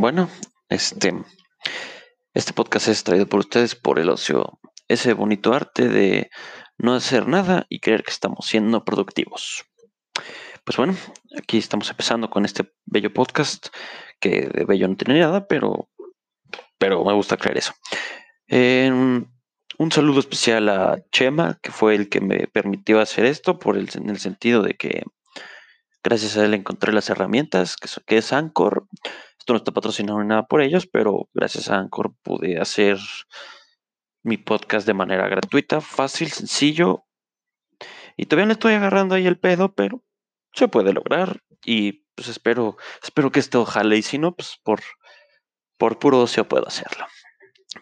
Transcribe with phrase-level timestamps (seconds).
[0.00, 0.30] Bueno,
[0.68, 1.12] este,
[2.32, 6.30] este podcast es traído por ustedes por el ocio, ese bonito arte de
[6.76, 9.64] no hacer nada y creer que estamos siendo productivos.
[10.62, 10.94] Pues bueno,
[11.36, 13.70] aquí estamos empezando con este bello podcast,
[14.20, 15.88] que de bello no tiene nada, pero,
[16.78, 17.72] pero me gusta creer eso.
[18.50, 23.90] un saludo especial a Chema, que fue el que me permitió hacer esto, por el,
[23.94, 25.02] en el sentido de que
[26.02, 28.86] gracias a él encontré las herramientas, que, que es Anchor,
[29.52, 32.98] no está patrocinado ni nada por ellos, pero gracias a Anchor pude hacer
[34.22, 37.04] mi podcast de manera gratuita, fácil, sencillo.
[38.16, 40.02] Y todavía le estoy agarrando ahí el pedo, pero
[40.52, 41.40] se puede lograr.
[41.64, 43.96] Y pues espero, espero que esto jale.
[43.96, 44.80] Y si no, pues por,
[45.78, 47.06] por puro ocio puedo hacerlo.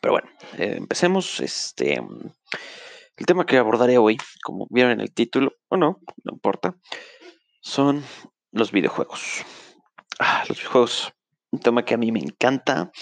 [0.00, 0.28] Pero bueno,
[0.58, 1.40] eh, empecemos.
[1.40, 6.76] Este, el tema que abordaré hoy, como vieron en el título, o no, no importa,
[7.66, 8.04] son
[8.52, 9.44] los videojuegos.
[10.20, 11.12] Ah, los videojuegos
[11.50, 12.92] un tema que a mí me encanta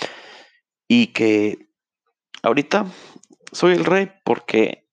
[0.88, 1.68] y que
[2.43, 2.87] ahorita
[3.52, 4.88] soy el rey porque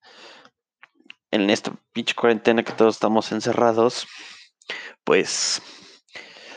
[1.32, 4.08] en esta pinche cuarentena que todos estamos encerrados,
[5.06, 5.62] pues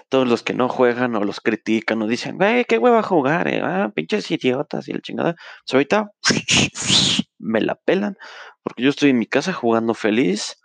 [0.09, 3.61] todos los que no juegan o los critican o dicen, güey, qué hueva jugar, eh?
[3.63, 5.37] ah, pinches idiotas y la chingada.
[5.65, 6.11] Pues ahorita
[7.39, 8.19] me la pelan
[8.65, 10.61] porque yo estoy en mi casa jugando feliz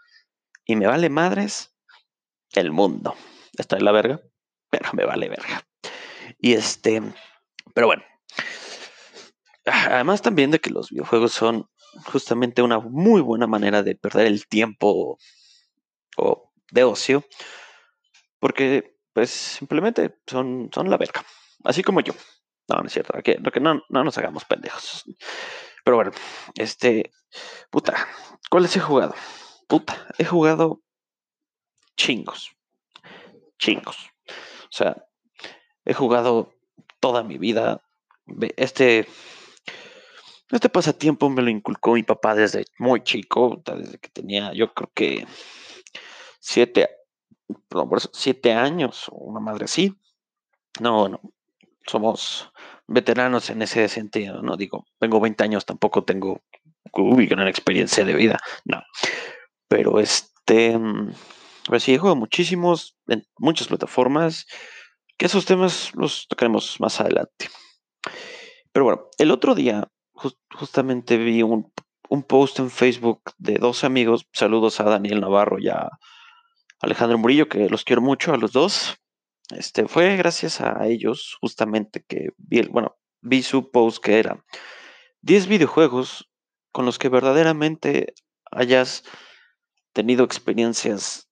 [0.66, 1.69] y me vale madres
[2.53, 3.16] el mundo.
[3.58, 4.22] Está en la verga,
[4.69, 5.67] pero me vale verga.
[6.38, 7.02] Y este,
[7.73, 8.03] pero bueno.
[9.66, 11.69] Además también de que los videojuegos son
[12.06, 15.17] justamente una muy buena manera de perder el tiempo
[16.17, 17.23] o de ocio.
[18.39, 21.23] Porque pues simplemente son, son la verga.
[21.63, 22.13] Así como yo.
[22.67, 23.13] No, no es cierto.
[23.23, 25.03] Que, que no, no nos hagamos pendejos.
[25.84, 26.11] Pero bueno,
[26.56, 27.11] este,
[27.69, 28.08] puta,
[28.50, 29.16] ¿cuáles he jugado?
[29.67, 30.81] Puta, he jugado
[32.00, 32.55] chingos.
[33.58, 33.97] Chingos.
[34.64, 35.05] O sea,
[35.83, 36.53] he jugado
[37.00, 37.81] toda mi vida.
[38.56, 39.08] Este,
[40.50, 44.91] este pasatiempo me lo inculcó mi papá desde muy chico, desde que tenía, yo creo
[44.94, 45.28] que
[46.40, 46.90] siete,
[48.13, 49.94] siete años, una madre así.
[50.79, 51.19] No, no,
[51.85, 52.50] somos
[52.88, 56.41] veteranos en ese sentido, no digo, tengo 20 años, tampoco tengo
[56.94, 58.81] uy, gran experiencia de vida, no.
[59.68, 60.79] Pero este,
[61.69, 64.47] pues sí, he jugado muchísimos, en muchas plataformas
[65.18, 67.47] que esos temas los tocaremos más adelante.
[68.72, 69.88] Pero bueno, el otro día
[70.56, 71.72] justamente vi un,
[72.28, 74.25] post en Facebook de dos amigos.
[74.34, 75.90] Saludos a Daniel Navarro y a
[76.80, 78.97] Alejandro Murillo, que los quiero mucho a los dos.
[79.51, 84.44] Este fue gracias a ellos justamente que vi, bueno, vi su post que era
[85.22, 86.31] 10 videojuegos
[86.72, 88.16] con los que verdaderamente
[88.51, 89.03] hayas
[89.94, 91.28] tenido experiencias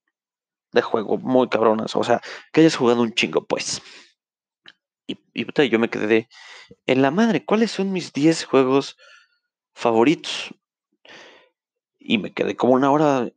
[0.77, 1.95] de juego muy cabronas.
[1.95, 2.21] O sea,
[2.51, 3.81] que hayas jugado un chingo, pues.
[5.07, 6.29] Y, y yo me quedé de,
[6.85, 8.97] en la madre, ¿cuáles son mis 10 juegos
[9.73, 10.53] favoritos?
[11.99, 13.29] Y me quedé como una hora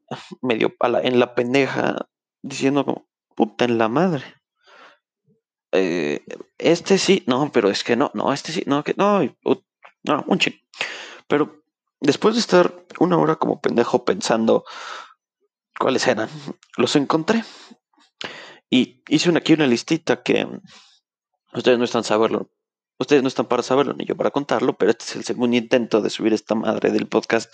[0.43, 2.09] medio en la pendeja
[2.43, 4.25] diciendo como, puta, en la madre.
[5.73, 6.25] Eh,
[6.59, 9.23] este sí, no, pero es que no, no, este sí, no, que no,
[10.03, 10.59] no, un chingo.
[11.29, 11.63] Pero
[12.01, 14.65] después de estar una hora como pendejo pensando
[15.81, 16.29] cuáles eran.
[16.77, 17.43] Los encontré.
[18.69, 20.47] Y hice aquí una listita que
[21.55, 22.51] ustedes no están saberlo.
[22.99, 26.03] Ustedes no están para saberlo ni yo para contarlo, pero este es el segundo intento
[26.03, 27.53] de subir esta madre del podcast.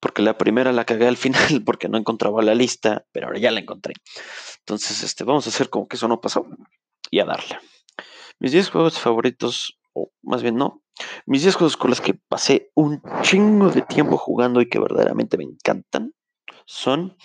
[0.00, 3.52] Porque la primera la cagué al final porque no encontraba la lista, pero ahora ya
[3.52, 3.94] la encontré.
[4.58, 6.44] Entonces, este, vamos a hacer como que eso no pasó
[7.10, 7.58] y a darle.
[8.40, 10.82] Mis 10 juegos favoritos, o más bien no,
[11.24, 15.36] mis 10 juegos con los que pasé un chingo de tiempo jugando y que verdaderamente
[15.38, 16.12] me encantan
[16.68, 17.16] son,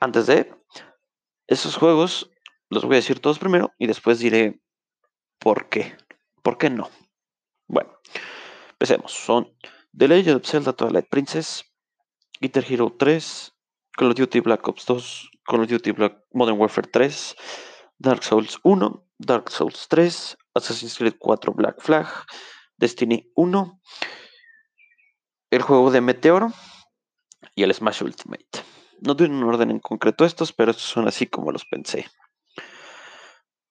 [0.00, 0.52] antes de
[1.46, 2.28] esos juegos,
[2.68, 4.60] los voy a decir todos primero y después diré
[5.38, 5.96] por qué.
[6.42, 6.90] ¿Por qué no?
[7.68, 7.96] Bueno,
[8.70, 9.12] empecemos.
[9.12, 9.56] Son
[9.96, 11.72] The Legend of Zelda Twilight Princess,
[12.40, 13.54] Guitar Hero 3,
[13.92, 17.36] Call of Duty Black Ops 2, Call of Duty Black Modern Warfare 3,
[17.98, 22.08] Dark Souls 1, Dark Souls 3, Assassin's Creed 4 Black Flag,
[22.76, 23.80] Destiny 1,
[25.52, 26.52] el juego de Meteoro,
[27.56, 28.46] y el Smash Ultimate.
[29.00, 32.06] No tienen un orden en concreto estos, pero estos son así como los pensé.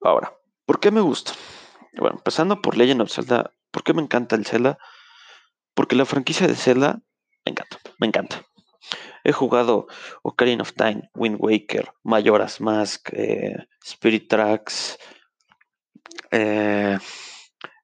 [0.01, 0.33] Ahora,
[0.65, 1.31] ¿por qué me gusta?
[1.93, 4.77] Bueno, empezando por Legend of Zelda, ¿por qué me encanta el Zelda?
[5.73, 6.99] Porque la franquicia de Zelda
[7.45, 8.45] me encanta, me encanta.
[9.23, 9.87] He jugado
[10.21, 14.99] Ocarina of Time, Wind Waker, Majora's Mask, eh, Spirit Tracks,
[16.31, 16.97] eh,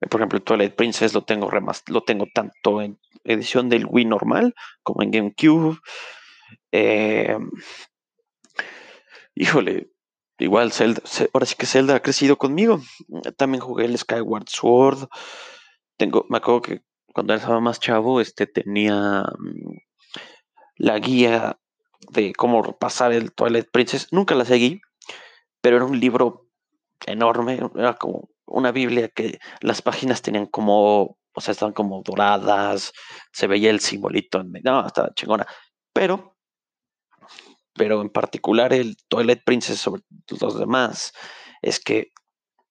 [0.09, 1.49] por ejemplo, Twilight Princess lo tengo,
[1.87, 5.77] lo tengo tanto en edición del Wii normal como en GameCube.
[6.71, 7.37] Eh,
[9.35, 9.91] híjole,
[10.39, 11.01] igual Zelda,
[11.33, 12.81] ahora sí que Zelda ha crecido conmigo.
[13.37, 15.07] También jugué el Skyward Sword.
[15.97, 16.81] Tengo, me acuerdo que
[17.13, 19.77] cuando estaba más chavo, este tenía mm,
[20.77, 21.59] la guía
[22.09, 24.07] de cómo pasar el Twilight Princess.
[24.11, 24.81] Nunca la seguí,
[25.61, 26.47] pero era un libro
[27.05, 32.93] enorme, era como una Biblia que las páginas tenían como, o sea, estaban como doradas,
[33.31, 35.47] se veía el simbolito en no, estaba chingona,
[35.93, 36.37] pero,
[37.73, 40.03] pero en particular el Twilight Princess sobre
[40.39, 41.13] los demás,
[41.61, 42.11] es que,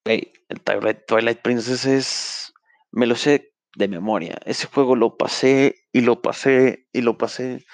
[0.04, 2.52] hey, el Twilight, Twilight Princess es,
[2.90, 7.64] me lo sé de memoria, ese juego lo pasé y lo pasé y lo pasé,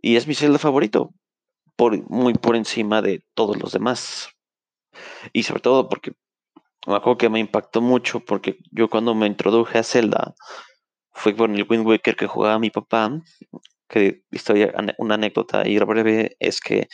[0.00, 1.14] y es mi Zelda favorito,
[1.76, 4.30] por, muy por encima de todos los demás.
[5.32, 6.12] Y sobre todo porque
[6.86, 10.34] me acuerdo que me impactó mucho porque yo cuando me introduje a Zelda
[11.12, 13.10] fue con el Wind Waker que jugaba mi papá.
[13.88, 16.88] Que historia, una anécdota ahí breve es que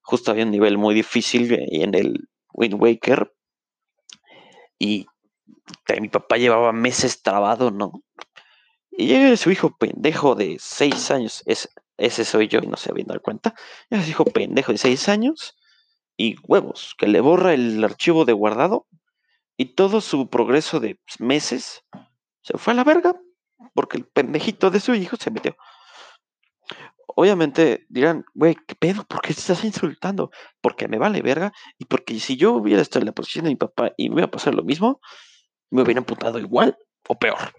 [0.00, 3.32] justo había un nivel muy difícil en el Wind Waker
[4.78, 5.06] y
[6.00, 8.02] mi papá llevaba meses trabado, ¿no?
[8.90, 11.42] Y llega su hijo pendejo de seis años,
[11.96, 13.54] ese soy yo y no se había dado cuenta.
[13.88, 15.56] Llega su hijo pendejo de seis años
[16.16, 18.86] y huevos, que le borra el archivo de guardado
[19.62, 21.84] y todo su progreso de meses
[22.42, 23.14] se fue a la verga
[23.74, 25.56] porque el pendejito de su hijo se metió.
[27.06, 29.04] Obviamente dirán, güey, ¿qué pedo?
[29.04, 30.32] ¿Por qué estás insultando?
[30.60, 33.56] Porque me vale verga y porque si yo hubiera estado en la posición de mi
[33.56, 35.00] papá y me iba a pasar lo mismo,
[35.70, 36.76] me hubiera amputado igual
[37.06, 37.54] o peor.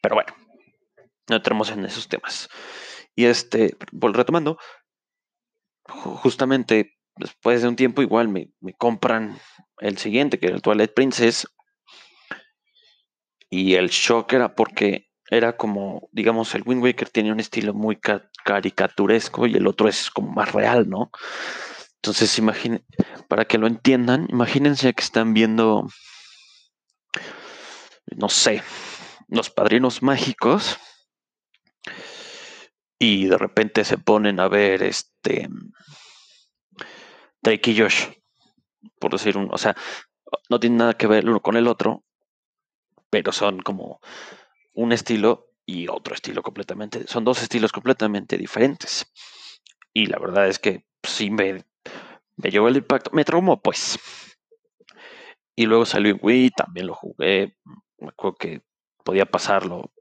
[0.00, 0.32] Pero bueno,
[1.28, 2.48] no entremos en esos temas.
[3.14, 4.56] Y este, retomando,
[5.84, 9.38] justamente después de un tiempo igual me, compran
[9.82, 11.46] el siguiente, que era el Twilight Princess.
[13.50, 17.98] Y el shock era porque era como, digamos, el Wind Waker tiene un estilo muy
[18.44, 21.10] caricaturesco y el otro es como más real, ¿no?
[21.96, 22.84] Entonces, imaginen,
[23.28, 25.86] para que lo entiendan, imagínense que están viendo,
[28.16, 28.62] no sé,
[29.28, 30.78] los padrinos mágicos
[32.98, 35.48] y de repente se ponen a ver este
[37.40, 38.08] Drake y Josh,
[38.98, 39.76] por decir un, o sea,
[40.48, 42.04] no tiene nada que ver uno con el otro,
[43.10, 44.00] pero son como
[44.74, 49.12] un estilo y otro estilo completamente, son dos estilos completamente diferentes.
[49.92, 51.64] Y la verdad es que sí me,
[52.36, 53.98] me llevó el impacto, me traumó pues.
[55.54, 57.56] Y luego salió en Wii, también lo jugué,
[57.98, 58.62] me acuerdo que
[59.04, 59.92] podía pasarlo,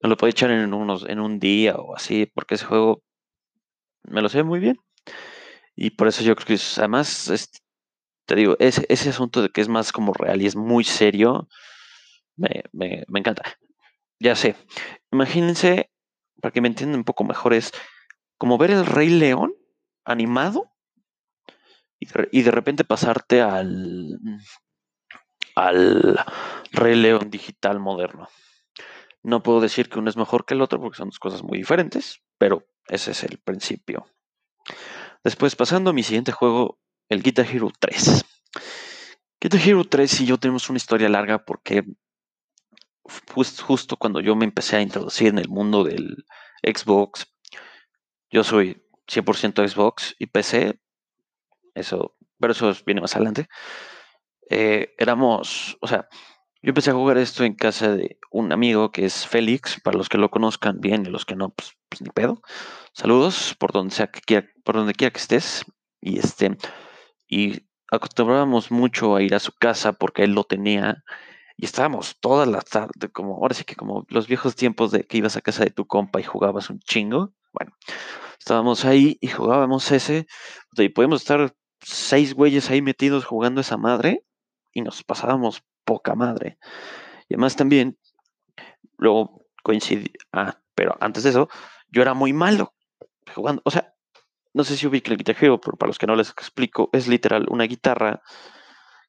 [0.00, 3.02] me lo podía echar en, unos, en un día o así, porque ese juego
[4.04, 4.76] me lo sé muy bien.
[5.74, 7.30] Y por eso yo creo que además,
[8.30, 11.48] te digo, ese, ese asunto de que es más como real y es muy serio,
[12.36, 13.42] me, me, encanta.
[14.20, 14.54] Ya sé,
[15.10, 15.90] imagínense,
[16.40, 17.72] para que me entiendan un poco mejor, es
[18.38, 19.52] como ver el Rey León
[20.04, 20.70] animado
[21.98, 24.16] y de, repente pasarte al,
[25.56, 26.24] al
[26.70, 28.28] Rey León digital moderno.
[29.24, 31.58] No puedo decir que uno es mejor que el otro porque son dos cosas muy
[31.58, 34.06] diferentes, pero ese es el principio.
[35.24, 36.78] Después, pasando a mi siguiente juego,
[37.10, 38.24] el Guitar Hero 3.
[39.40, 41.84] Guitar Hero 3 y yo tenemos una historia larga porque
[43.32, 46.24] justo cuando yo me empecé a introducir en el mundo del
[46.62, 47.26] Xbox,
[48.30, 50.80] yo soy 100% Xbox y PC,
[51.74, 53.48] eso, pero eso viene más adelante.
[54.48, 56.08] Eh, éramos, o sea,
[56.62, 60.08] yo empecé a jugar esto en casa de un amigo que es Félix, para los
[60.08, 62.40] que lo conozcan bien y los que no, pues, pues ni pedo.
[62.92, 65.64] Saludos por donde sea que quiera, por donde quiera que estés.
[66.00, 66.56] Y este,
[67.30, 71.04] y acostumbrábamos mucho a ir a su casa porque él lo tenía.
[71.56, 75.18] Y estábamos todas las tardes, como ahora sí que como los viejos tiempos de que
[75.18, 77.32] ibas a casa de tu compa y jugabas un chingo.
[77.52, 77.72] Bueno,
[78.38, 80.26] estábamos ahí y jugábamos ese.
[80.72, 84.24] Y podíamos estar seis güeyes ahí metidos jugando esa madre
[84.72, 86.58] y nos pasábamos poca madre.
[87.28, 87.98] Y además también,
[88.96, 91.48] luego coincidí, ah, pero antes de eso,
[91.90, 92.74] yo era muy malo
[93.34, 93.62] jugando.
[93.64, 93.94] O sea,
[94.52, 97.08] no sé si ubiquen el Guitar Hero, pero para los que no les explico, es
[97.08, 98.22] literal una guitarra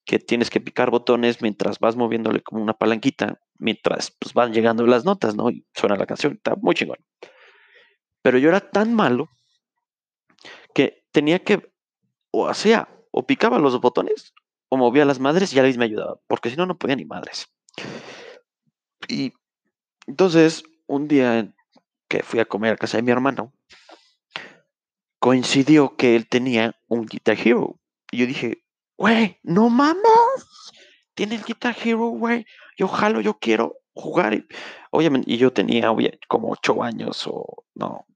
[0.05, 4.85] que tienes que picar botones mientras vas moviéndole como una palanquita, mientras pues, van llegando
[4.85, 5.49] las notas, ¿no?
[5.49, 6.97] Y suena la canción, está muy chingón.
[8.21, 9.29] Pero yo era tan malo
[10.73, 11.71] que tenía que,
[12.31, 14.33] o hacía, o picaba los botones,
[14.69, 17.47] o movía las madres y ya me ayudaba, porque si no, no podía ni madres.
[19.07, 19.33] Y
[20.07, 21.53] entonces, un día
[22.07, 23.53] que fui a comer a casa de mi hermano,
[25.21, 27.79] coincidió que él tenía un Guitar Hero.
[28.11, 28.63] Y yo dije,
[28.97, 30.01] güey, no mames,
[31.13, 32.45] tiene el Guitar Hero, güey.
[32.75, 34.43] Yo jalo, yo quiero jugar.
[34.89, 35.93] Obviamente, y yo tenía
[36.27, 38.07] como ocho años o no,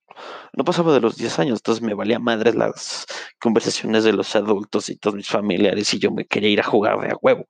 [0.54, 3.06] no pasaba de los 10 años, entonces me valía madres las
[3.40, 7.00] conversaciones de los adultos y todos mis familiares y yo me quería ir a jugar
[7.02, 7.46] de a huevo.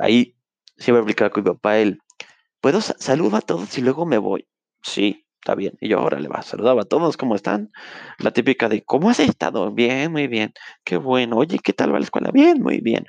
[0.00, 0.36] ahí
[0.76, 2.00] siempre aplicaba con mi papá el,
[2.60, 4.48] ¿puedo saludar a todos y luego me voy?
[4.82, 5.76] Sí, está bien.
[5.80, 7.72] Y yo ahora le va, saludaba a todos, ¿cómo están?
[8.18, 9.70] La típica de, ¿cómo has estado?
[9.72, 10.52] Bien, muy bien.
[10.84, 11.38] Qué bueno.
[11.38, 12.30] Oye, ¿qué tal va la escuela?
[12.30, 13.06] Bien, muy bien.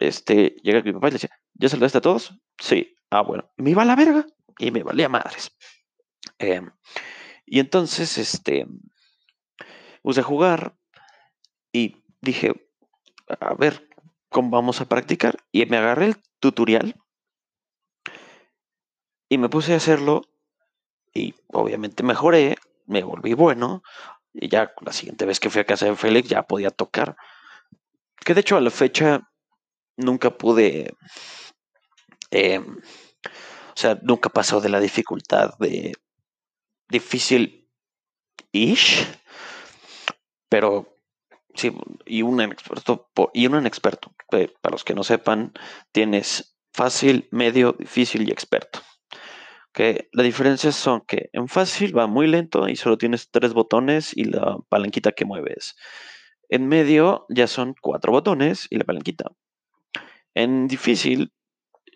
[0.00, 2.36] Este, llega mi papá y le decía, ¿ya saludaste a todos?
[2.58, 2.96] Sí.
[3.10, 3.48] Ah, bueno.
[3.56, 4.26] Me iba a la verga
[4.58, 5.56] y me valía madres.
[6.38, 6.70] Em,
[7.46, 8.66] y entonces, este,
[10.02, 10.76] puse a jugar
[11.72, 12.52] y dije,
[13.40, 13.88] a ver,
[14.30, 15.36] ¿cómo vamos a practicar?
[15.52, 16.96] Y me agarré el tutorial
[19.28, 20.22] y me puse a hacerlo
[21.14, 22.56] y obviamente mejoré,
[22.86, 23.82] me volví bueno
[24.34, 27.16] y ya la siguiente vez que fui a casa de Félix ya podía tocar.
[28.24, 29.30] Que de hecho a la fecha
[29.96, 30.94] nunca pude,
[32.30, 35.94] em, o sea, nunca pasó de la dificultad de
[36.88, 39.06] difícil-ish,
[40.48, 40.98] pero
[41.54, 41.72] sí,
[42.06, 44.12] y un experto, y un experto.
[44.28, 45.52] Para los que no sepan,
[45.92, 48.80] tienes fácil, medio, difícil y experto.
[49.74, 54.16] Que la diferencia son que en fácil va muy lento y solo tienes tres botones
[54.16, 55.74] y la palanquita que mueves.
[56.48, 59.32] En medio ya son cuatro botones y la palanquita.
[60.32, 61.32] En difícil,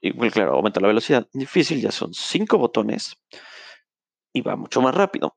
[0.02, 1.28] igual claro, aumenta la velocidad.
[1.32, 3.16] En difícil ya son cinco botones
[4.32, 5.36] y va mucho más rápido.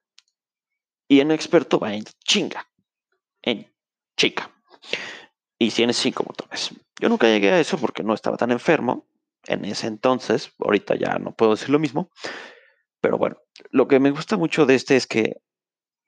[1.07, 2.67] Y en experto va en chinga,
[3.43, 3.71] en
[4.17, 4.49] chica.
[5.59, 6.71] Y tiene cinco botones.
[6.99, 9.10] Yo nunca llegué a eso porque no estaba tan enfermo
[9.47, 10.51] en ese entonces.
[10.59, 12.09] Ahorita ya no puedo decir lo mismo.
[13.01, 13.37] Pero bueno,
[13.71, 15.41] lo que me gusta mucho de este es que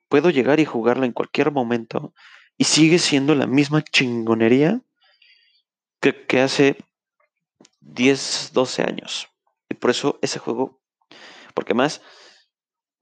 [0.08, 2.14] puedo llegar y jugarlo en cualquier momento
[2.56, 4.80] y sigue siendo la misma chingonería
[6.00, 6.76] que, que hace
[7.80, 9.28] 10, 12 años.
[9.68, 10.80] Y por eso ese juego,
[11.54, 12.00] porque más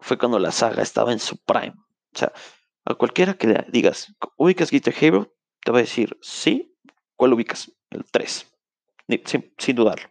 [0.00, 1.74] fue cuando la saga estaba en su prime.
[2.14, 2.32] O sea,
[2.84, 5.34] a cualquiera que le digas, ¿ubicas Guitar Hero?
[5.60, 6.74] Te va a decir, sí.
[7.14, 7.70] ¿Cuál ubicas?
[7.90, 8.51] El 3.
[9.58, 10.10] Sin, dudarlo.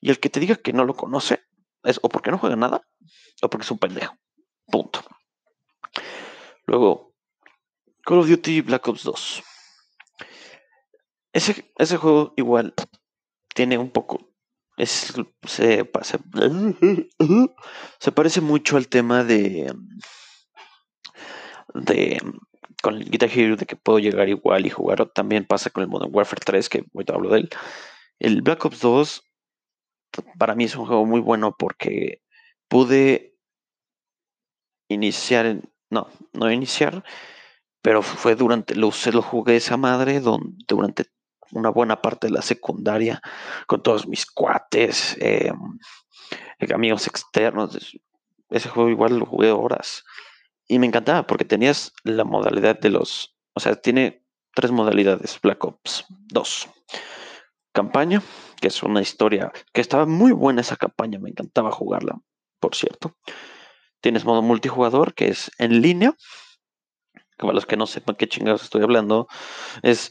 [0.00, 1.42] Y el que te diga que no lo conoce
[1.84, 2.82] es o porque no juega nada
[3.42, 4.16] o porque es un pendejo.
[4.66, 5.00] Punto.
[6.66, 7.14] Luego,
[8.04, 9.42] Call of Duty Black Ops 2.
[11.32, 12.74] Ese, ese juego igual
[13.54, 14.36] tiene un poco
[14.76, 15.14] es,
[15.46, 15.90] se,
[17.98, 19.74] se, parece mucho al tema de,
[21.74, 22.20] de
[22.82, 25.06] con el Guitar Hero de que puedo llegar igual y jugar.
[25.10, 27.50] También pasa con el Modern Warfare 3, que te hablo de él.
[28.18, 29.22] El Black Ops 2
[30.38, 32.22] para mí es un juego muy bueno porque
[32.68, 33.36] pude
[34.88, 37.04] iniciar, no, no iniciar,
[37.82, 41.06] pero fue durante, lo, se lo jugué esa madre durante
[41.52, 43.20] una buena parte de la secundaria
[43.66, 45.52] con todos mis cuates, eh,
[46.74, 47.96] amigos externos.
[48.50, 50.04] Ese juego igual lo jugué horas.
[50.68, 53.36] Y me encantaba porque tenías la modalidad de los...
[53.54, 55.40] O sea, tiene tres modalidades.
[55.40, 56.68] Black Ops 2.
[57.72, 58.22] Campaña,
[58.60, 61.18] que es una historia que estaba muy buena esa campaña.
[61.18, 62.20] Me encantaba jugarla,
[62.58, 63.16] por cierto.
[64.00, 66.14] Tienes modo multijugador, que es en línea.
[67.36, 69.28] Para los que no sepan qué chingados estoy hablando,
[69.82, 70.10] es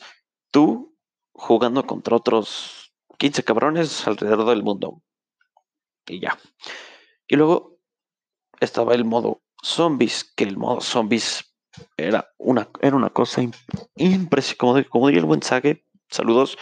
[0.52, 0.96] tú
[1.34, 5.02] jugando contra otros 15 cabrones alrededor del mundo.
[6.08, 6.38] Y ya.
[7.28, 7.80] Y luego
[8.60, 11.56] estaba el modo zombies, que el modo zombies
[11.98, 13.42] era una, era una cosa
[13.96, 16.58] impresionante, como, diría el buen Sage, saludos,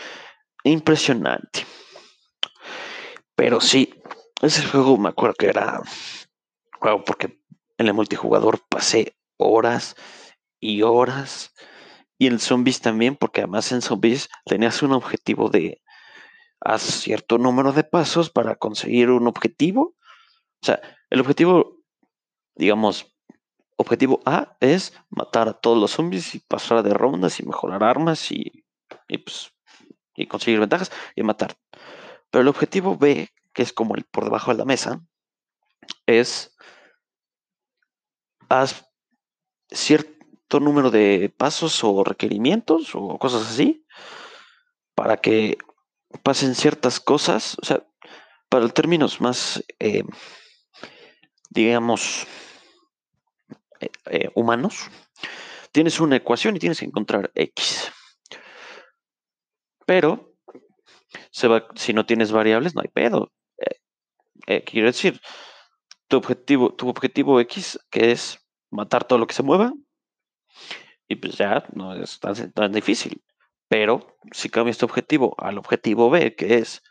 [0.63, 1.65] impresionante.
[3.36, 3.93] Pero sí,
[4.41, 5.81] ese juego me acuerdo que era,
[6.81, 7.39] wow, porque
[7.77, 9.95] en el multijugador pasé horas
[10.60, 11.53] y horas
[12.17, 15.81] y en zombies también, porque además en zombies tenías un objetivo de
[16.77, 19.95] cierto número de pasos para conseguir un objetivo.
[20.62, 21.73] O sea, el objetivo,
[22.55, 23.15] digamos,
[23.77, 28.31] objetivo A es matar a todos los zombies y pasar de rondas y mejorar armas
[28.31, 28.65] y,
[29.07, 29.51] y, pues,
[30.15, 31.55] y conseguir ventajas y matar.
[32.29, 35.01] Pero el objetivo B, que es como el por debajo de la mesa,
[36.05, 36.55] es
[38.50, 38.89] haz
[39.69, 43.86] cierto número de pasos o requerimientos o cosas así
[44.95, 45.57] para que
[46.22, 47.86] pasen ciertas cosas, o sea,
[48.50, 50.03] para términos más, eh,
[51.53, 52.27] digamos,
[53.79, 54.89] eh, eh, humanos,
[55.72, 57.91] tienes una ecuación y tienes que encontrar X.
[59.86, 60.33] Pero,
[61.31, 63.31] se va, si no tienes variables, no hay pedo.
[64.65, 65.22] quiero decir,
[66.07, 68.39] tu objetivo, tu objetivo X, que es
[68.72, 69.74] matar todo lo que se mueva,
[71.07, 73.24] y pues ya no es tan, difícil.
[73.67, 76.81] Pero si cambia este objetivo al objetivo B, que es,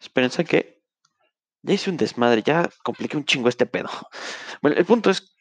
[0.00, 0.81] espérense que
[1.62, 3.88] ya hice un desmadre, ya compliqué un chingo este pedo.
[4.60, 5.36] Bueno, el punto es,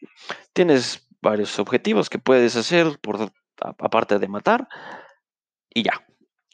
[0.52, 4.68] tienes varios objetivos que puedes hacer por aparte de matar
[5.70, 6.04] y ya.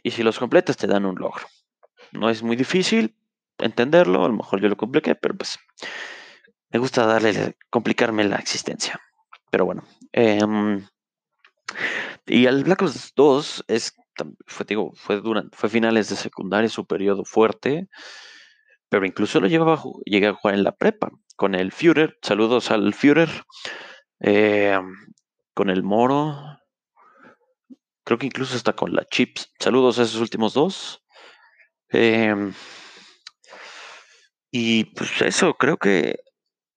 [0.03, 1.47] Y si los completas te dan un logro.
[2.11, 3.15] No es muy difícil
[3.57, 5.57] entenderlo, a lo mejor yo lo compliqué, pero pues
[6.69, 8.99] me gusta darle, complicarme la existencia.
[9.49, 9.83] Pero bueno.
[10.11, 10.85] Em,
[12.25, 13.95] y al Black Ops 2 es,
[14.45, 17.87] fue, digo, fue, durante, fue finales de secundaria, su periodo fuerte,
[18.89, 22.17] pero incluso lo llevaba, llegué a jugar en la prepa con el Führer.
[22.21, 23.29] Saludos al Führer.
[24.19, 24.93] Em,
[25.53, 26.59] con el Moro.
[28.03, 29.53] Creo que incluso está con la Chips.
[29.59, 31.03] Saludos a esos últimos dos.
[31.89, 32.53] Em,
[34.51, 36.19] y pues eso, creo que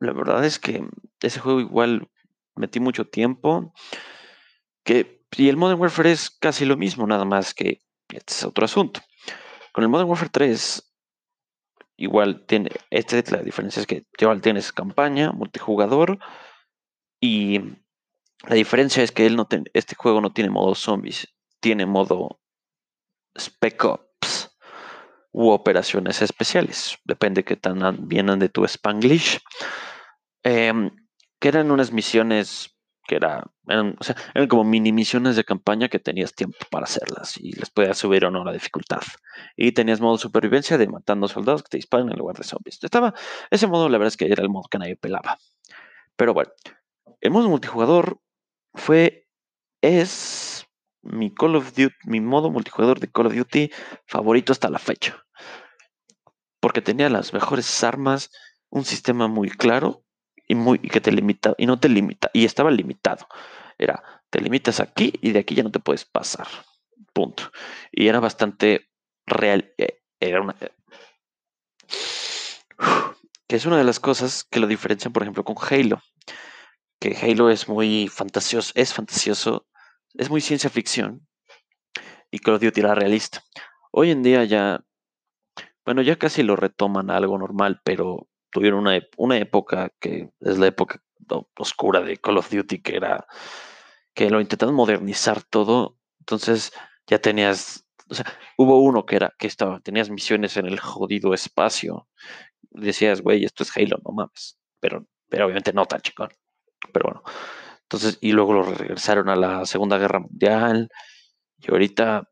[0.01, 0.85] la verdad es que
[1.21, 2.09] ese juego igual
[2.57, 3.73] metí mucho tiempo.
[4.85, 8.65] Que, y el Modern Warfare es casi lo mismo, nada más que este es otro
[8.65, 9.01] asunto.
[9.73, 10.90] Con el Modern Warfare 3,
[12.01, 16.19] igual tiene, este, la diferencia es que igual tienes campaña, multijugador,
[17.21, 17.61] y
[18.49, 21.29] la diferencia es que él no este juego no tiene modo zombies,
[21.61, 22.41] tiene modo
[23.39, 24.57] Spec Ops
[25.31, 26.97] u operaciones especiales.
[27.05, 29.39] Depende que tan vienen de tu Spanglish.
[30.43, 30.91] Em,
[31.39, 32.80] que eran unas misiones
[33.11, 33.97] que era, eran,
[34.49, 38.31] como mini misiones de campaña que tenías tiempo para hacerlas y les podías subir o
[38.31, 39.03] no la dificultad.
[39.57, 42.79] Y tenías modo supervivencia de matando soldados que te disparan en lugar de zombies.
[42.81, 43.13] Estaba,
[43.51, 45.39] ese modo la verdad es que era el modo que nadie pelaba.
[46.15, 46.53] Pero bueno,
[47.21, 48.21] el modo multijugador
[48.75, 49.27] fue,
[49.83, 50.69] es
[51.03, 53.73] mi Call of Duty, mi modo multijugador de Call of Duty
[54.07, 55.27] favorito hasta la fecha.
[56.61, 58.31] Porque tenía las mejores armas,
[58.69, 60.05] un sistema muy claro
[60.51, 63.29] y muy que te limita y no te limita y estaba limitado.
[63.79, 66.49] Era te limitas aquí y de aquí ya no te puedes pasar.
[67.13, 67.45] Punto.
[67.93, 68.91] Y era bastante
[69.27, 69.73] real.
[69.79, 70.57] Eh, era una
[73.47, 76.03] que es una de las cosas que lo diferencian, por ejemplo, con Halo
[77.01, 79.67] que Halo es muy fantasioso, es fantasioso,
[80.15, 81.27] es muy ciencia ficción
[82.31, 83.43] y Call of Duty era realista.
[83.93, 84.85] Hoy en día ya,
[85.85, 90.59] bueno, ya casi lo retoman a algo normal, pero tuvieron una, una época que es
[90.59, 91.03] la época
[91.57, 93.27] oscura de Call of Duty, que era
[94.15, 96.73] que lo intentaron modernizar todo, entonces
[97.07, 101.33] ya tenías, o sea, hubo uno que era que estaba, tenías misiones en el jodido
[101.33, 102.09] espacio,
[102.71, 106.31] decías, güey, esto es Halo, no mames, pero, pero obviamente no tan chingón
[106.93, 107.23] pero bueno.
[107.83, 110.91] Entonces, y luego lo regresaron a la Segunda Guerra Mundial.
[111.59, 112.29] Y ahorita,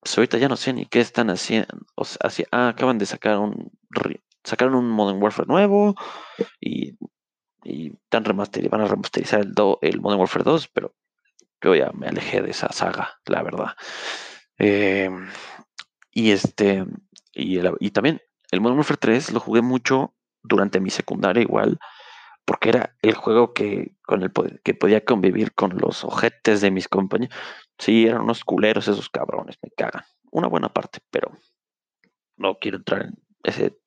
[0.00, 1.68] pues ahorita ya no sé ni qué están haciendo.
[1.96, 3.72] O sea, ah, acaban de sacar un,
[4.44, 5.94] sacaron un Modern Warfare nuevo
[6.60, 6.96] y,
[8.10, 10.94] van a remasterizar el, el Modern Warfare 2, pero
[11.60, 13.76] yo ya me alejé de esa saga, la verdad.
[14.56, 15.28] Em,
[16.10, 16.86] y este,
[17.32, 21.78] y también el Modern Warfare 3 lo jugué mucho durante mi secundaria igual
[22.50, 24.32] porque era el juego que, con el
[24.64, 27.32] que podía convivir con los ojetes de mis compañeros.
[27.78, 30.02] Sí, eran unos culeros esos cabrones, me cagan.
[30.32, 31.30] Una buena parte, pero
[32.36, 33.78] no quiero entrar en ese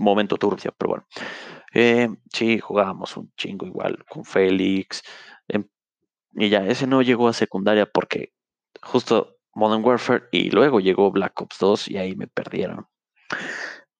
[0.00, 1.06] momento turbio, pero bueno.
[1.72, 5.02] Eh, sí, jugábamos un chingo igual con Félix.
[5.48, 5.68] Em,
[6.32, 8.32] y ya, ese no llegó a secundaria porque
[8.82, 12.88] justo Modern Warfare y luego llegó Black Ops 2 y ahí me perdieron.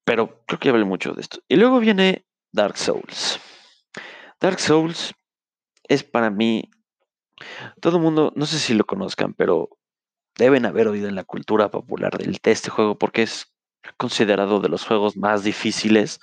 [0.04, 1.40] Pero creo que hablé mucho de esto.
[1.48, 3.40] Y luego viene Dark Souls.
[4.40, 5.14] Dark Souls
[5.84, 6.70] es para mí,
[7.80, 9.68] todo el mundo, no sé si lo conozcan, pero
[10.36, 13.52] deben haber oído en la cultura popular del, de este juego porque es
[13.96, 16.20] considerado de los juegos más difíciles.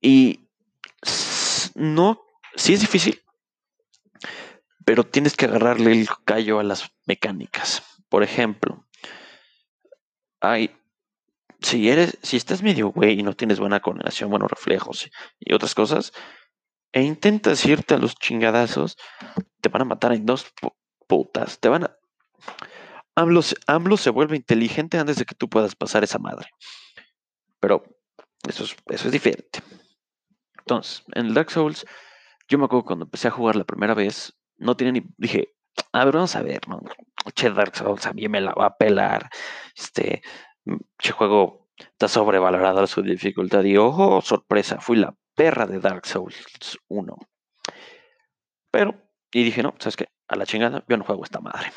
[0.00, 0.48] Y
[1.74, 2.22] no,
[2.56, 3.22] sí es difícil,
[4.84, 7.82] pero tienes que agarrarle el callo a las mecánicas.
[8.08, 8.86] Por ejemplo,
[10.40, 10.76] hay
[11.60, 15.74] si eres, si estás medio güey y no tienes buena coordinación, buenos reflejos y otras
[15.74, 16.12] cosas,
[16.92, 18.98] e intentas irte a los chingadazos,
[19.60, 20.52] te van a matar en dos
[21.06, 21.58] putas.
[21.58, 21.96] Te van a.
[23.14, 26.48] AMLO, se vuelve inteligente antes de que tú puedas pasar esa madre.
[27.60, 27.84] Pero
[28.48, 29.60] eso es, eso es diferente.
[30.58, 31.84] Entonces, en Dark Souls,
[32.48, 35.02] yo me acuerdo cuando empecé a jugar la primera vez, no tenía ni.
[35.16, 35.54] Dije,
[35.92, 36.80] a ver, vamos a ver, ¿no?
[37.34, 39.30] Che, Dark Souls a mí me la va a pelar.
[39.76, 40.22] Este,
[40.98, 43.64] Che juego está sobrevalorado su dificultad.
[43.64, 47.16] Y ojo, sorpresa, fui la perra de Dark Souls 1.
[48.70, 48.94] Pero,
[49.32, 50.08] y dije, no, ¿sabes qué?
[50.28, 51.72] A la chingada, yo no juego esta madre.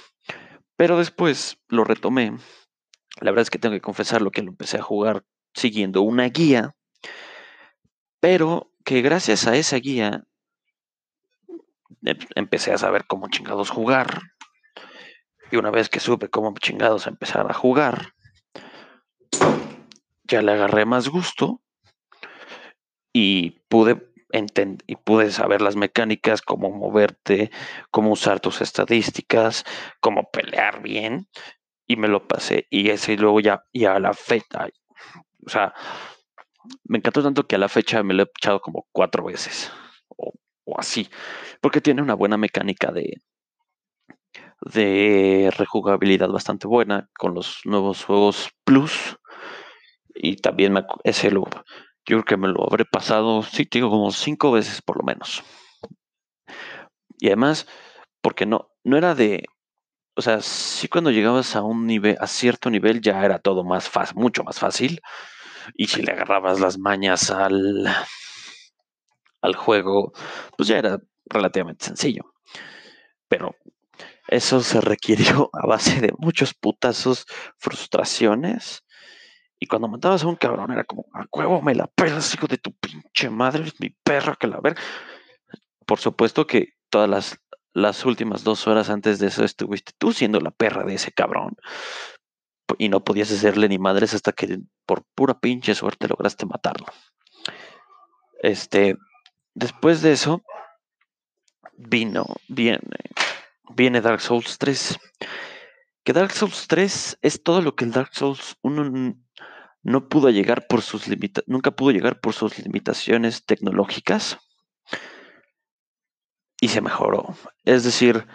[0.76, 2.38] Pero después lo retomé.
[3.22, 6.76] La verdad es que tengo que confesarlo que lo empecé a jugar siguiendo una guía.
[8.20, 10.24] Pero que gracias a esa guía
[12.04, 14.22] em, empecé a saber cómo chingados jugar.
[15.52, 18.14] Y una vez que supe cómo chingados empezar a jugar,
[20.24, 21.62] ya le agarré más gusto
[23.14, 24.15] y pude
[24.88, 27.52] y pude saber las mecánicas, cómo moverte,
[27.92, 29.64] cómo usar tus estadísticas,
[30.00, 31.28] cómo pelear bien,
[31.88, 32.68] y me lo pasé.
[32.70, 34.68] Y ese y luego ya, y a la fecha,
[35.46, 35.74] o sea,
[36.84, 39.72] me encantó tanto que a la fecha me lo he echado como cuatro veces,
[40.10, 40.34] o,
[40.66, 41.10] o así,
[41.62, 43.22] porque tiene una buena mecánica de,
[44.62, 49.18] de rejugabilidad bastante buena con los nuevos juegos Plus.
[50.14, 51.44] Y también me, ese lo,
[52.06, 55.44] yo creo que me lo habré pasado, sí, digo, como cinco veces por lo menos.
[57.18, 57.68] Y además,
[58.22, 59.46] porque no, no era de,
[60.16, 63.90] o sea, sí cuando llegabas a un nivel, a cierto nivel ya era todo más
[63.90, 65.02] fácil, mucho más fácil.
[65.74, 67.88] Y si le agarrabas las mañas al,
[69.42, 70.14] al juego,
[70.58, 72.34] pues ya era relativamente sencillo.
[73.28, 73.56] Pero
[74.28, 77.26] eso se requirió a base de muchos putazos,
[77.58, 78.85] frustraciones.
[79.60, 82.58] Y cuando matabas a un cabrón era como, a huevo, me la pelas, hijo de
[82.58, 84.76] tu pinche madre, mi perra que la ver.
[85.86, 87.40] Por supuesto que todas las,
[87.74, 91.56] las últimas dos horas antes de eso estuviste tú siendo la perra de ese cabrón.
[92.78, 96.88] Y no podías hacerle ni madres hasta que por pura pinche suerte lograste matarlo.
[98.42, 98.98] Este,
[99.54, 100.42] después de eso,
[101.78, 102.80] vino, viene,
[103.70, 105.00] viene Dark Souls 3.
[106.06, 109.16] Que Dark Souls 3 es todo lo que el Dark Souls 1
[109.82, 114.38] no pudo llegar por sus limitaciones, nunca pudo llegar por sus limitaciones tecnológicas
[116.62, 117.36] y se mejoró.
[117.64, 118.28] Es decir,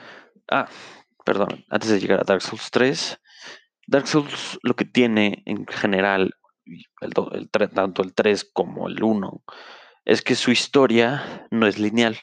[0.51, 0.69] ah,
[1.25, 3.21] perdón, antes de llegar a Dark Souls 3,
[3.87, 9.45] Dark Souls lo que tiene en general, el, tanto el 3 como el 1,
[10.07, 12.19] es que su historia no es lineal.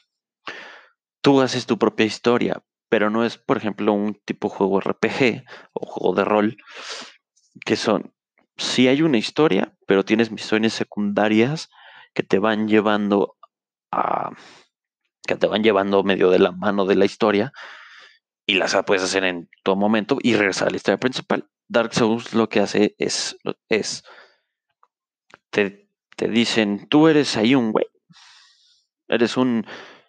[1.22, 5.86] Tú haces tu propia historia, pero no es, por ejemplo, un tipo juego RPG o
[5.86, 6.56] juego de rol,
[7.64, 8.14] que son,
[8.56, 11.70] sí hay una historia, pero tienes misiones secundarias
[12.14, 13.36] que te van llevando
[13.90, 14.30] a,
[15.26, 17.52] que te van llevando medio de la mano de la historia
[18.46, 21.50] y las puedes hacer en todo momento y regresar a la historia principal.
[21.68, 23.36] Dark Souls lo que hace es,
[23.68, 24.04] es
[25.50, 27.86] te, te dicen, tú eres ahí un güey,
[29.06, 29.66] eres un,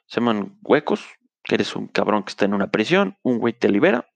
[0.07, 1.18] se llaman huecos,
[1.49, 4.07] que eres un cabrón que está en una prisión, un güey te libera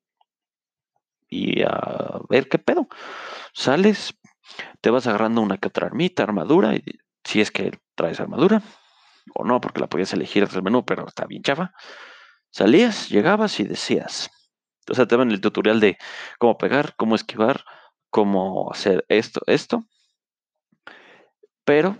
[1.27, 2.87] y a ver qué pedo.
[3.53, 4.13] Sales,
[4.81, 6.83] te vas agarrando una que otra armita, armadura, y
[7.23, 8.61] si es que traes armadura,
[9.33, 11.73] o no, porque la podías elegir el menú, pero está bien chafa.
[12.51, 14.29] Salías, llegabas y decías.
[14.87, 15.97] O sea, te van el tutorial de
[16.37, 17.65] cómo pegar, cómo esquivar,
[18.11, 19.87] cómo hacer esto, esto.
[21.65, 21.97] Pero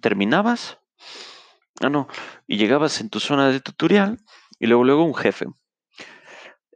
[0.00, 0.78] terminabas
[1.80, 2.08] Ah, no.
[2.46, 4.18] Y llegabas en tu zona de tutorial
[4.58, 5.46] y luego luego un jefe.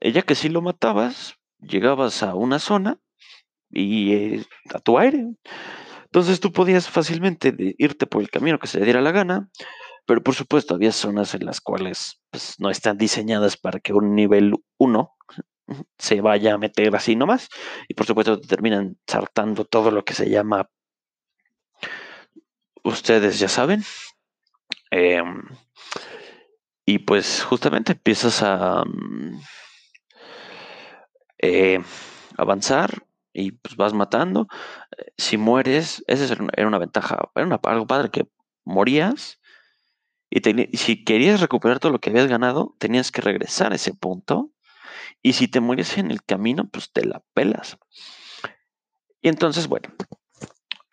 [0.01, 3.01] Ella que si lo matabas, llegabas a una zona
[3.71, 5.27] y eh, a tu aire.
[6.05, 9.49] Entonces tú podías fácilmente irte por el camino que se le diera la gana,
[10.07, 14.15] pero por supuesto había zonas en las cuales pues, no están diseñadas para que un
[14.15, 15.15] nivel 1
[15.99, 17.49] se vaya a meter así nomás.
[17.89, 20.71] Y por supuesto te terminan saltando todo lo que se llama,
[22.85, 23.85] ustedes ya saben,
[24.91, 25.43] Em,
[26.85, 29.41] y pues justamente empiezas a mm,
[31.39, 31.81] eh,
[32.37, 34.49] avanzar y pues vas matando.
[35.17, 38.27] Si mueres, esa era una ventaja, era una, algo padre que
[38.65, 39.39] morías
[40.31, 40.41] y,
[40.77, 44.51] si querías recuperar todo lo que habías ganado, tenías que regresar a ese punto.
[45.23, 47.79] Y si te mueres en el camino, pues te la pelas.
[49.21, 49.89] Y entonces, bueno,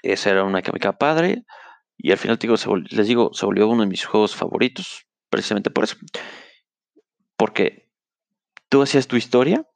[0.02, 1.44] esa era una química padre.
[2.06, 2.56] Y al final digo,
[2.92, 5.98] les digo, se volvió uno de mis juegos favoritos, precisamente por eso.
[7.36, 7.90] Porque
[8.70, 9.68] tú hacías tu historia,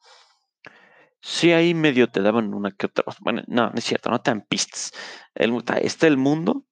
[1.22, 3.04] sí ahí medio te daban una que otra.
[3.22, 4.92] Bueno, no, no es cierto, no te dan pistas.
[5.34, 6.68] El, está el mundo.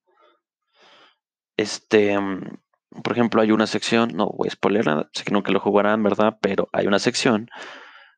[1.57, 2.59] Este, mm,
[3.01, 6.03] por ejemplo, hay una sección, no voy a spoiler nada, sé que nunca lo jugarán,
[6.03, 6.37] ¿verdad?
[6.39, 7.49] Pero hay una sección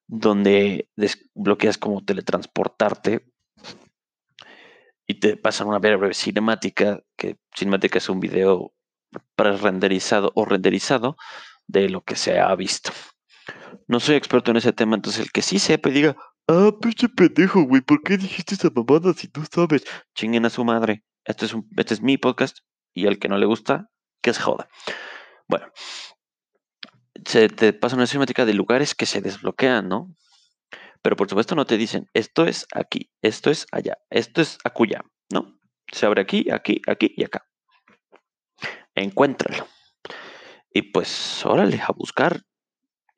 [0.07, 3.31] donde desbloqueas como teletransportarte
[5.09, 8.75] y te pasan una breve cinemática, que cinemática es un video
[9.35, 11.17] pre-renderizado o renderizado
[11.65, 12.91] de lo que se ha visto.
[13.87, 16.15] No soy experto en ese tema, entonces el que sí sepa y diga,
[16.47, 19.83] ah, pinche pendejo, güey, ¿por qué dijiste esa mamada si tú sabes?
[20.13, 21.03] Chinguen a su madre.
[21.25, 22.59] Este es, un, este es mi podcast
[22.93, 23.89] y al que no le gusta,
[24.21, 24.69] que se joda.
[25.47, 25.65] Bueno,
[27.25, 30.15] se te pasa una cinemática de lugares que se desbloquean, ¿no?
[31.01, 35.01] Pero por supuesto no te dicen, esto es aquí, esto es allá, esto es acuya,
[35.31, 35.57] ¿no?
[35.91, 37.45] Se abre aquí, aquí, aquí y acá.
[38.95, 39.67] Encuéntralo.
[40.73, 42.41] Y pues, órale, a buscar.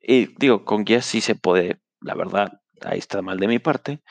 [0.00, 4.02] Y digo, con guías sí se puede, la verdad, ahí está mal de mi parte.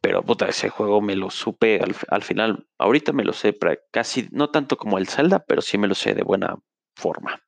[0.00, 2.68] Pero puta, ese juego me lo supe al, final.
[2.78, 3.56] Ahorita me lo sé
[3.90, 6.56] casi, no tanto como el Zelda, pero sí me lo sé de buena
[6.94, 7.42] forma.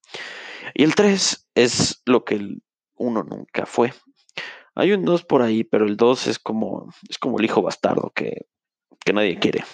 [0.74, 2.62] Y el 3 es lo que el
[2.94, 3.92] 1 nunca fue.
[4.78, 8.12] Hay un 2 por ahí, pero el 2 es como, es como el hijo bastardo
[8.14, 8.46] que,
[9.04, 9.64] que nadie quiere.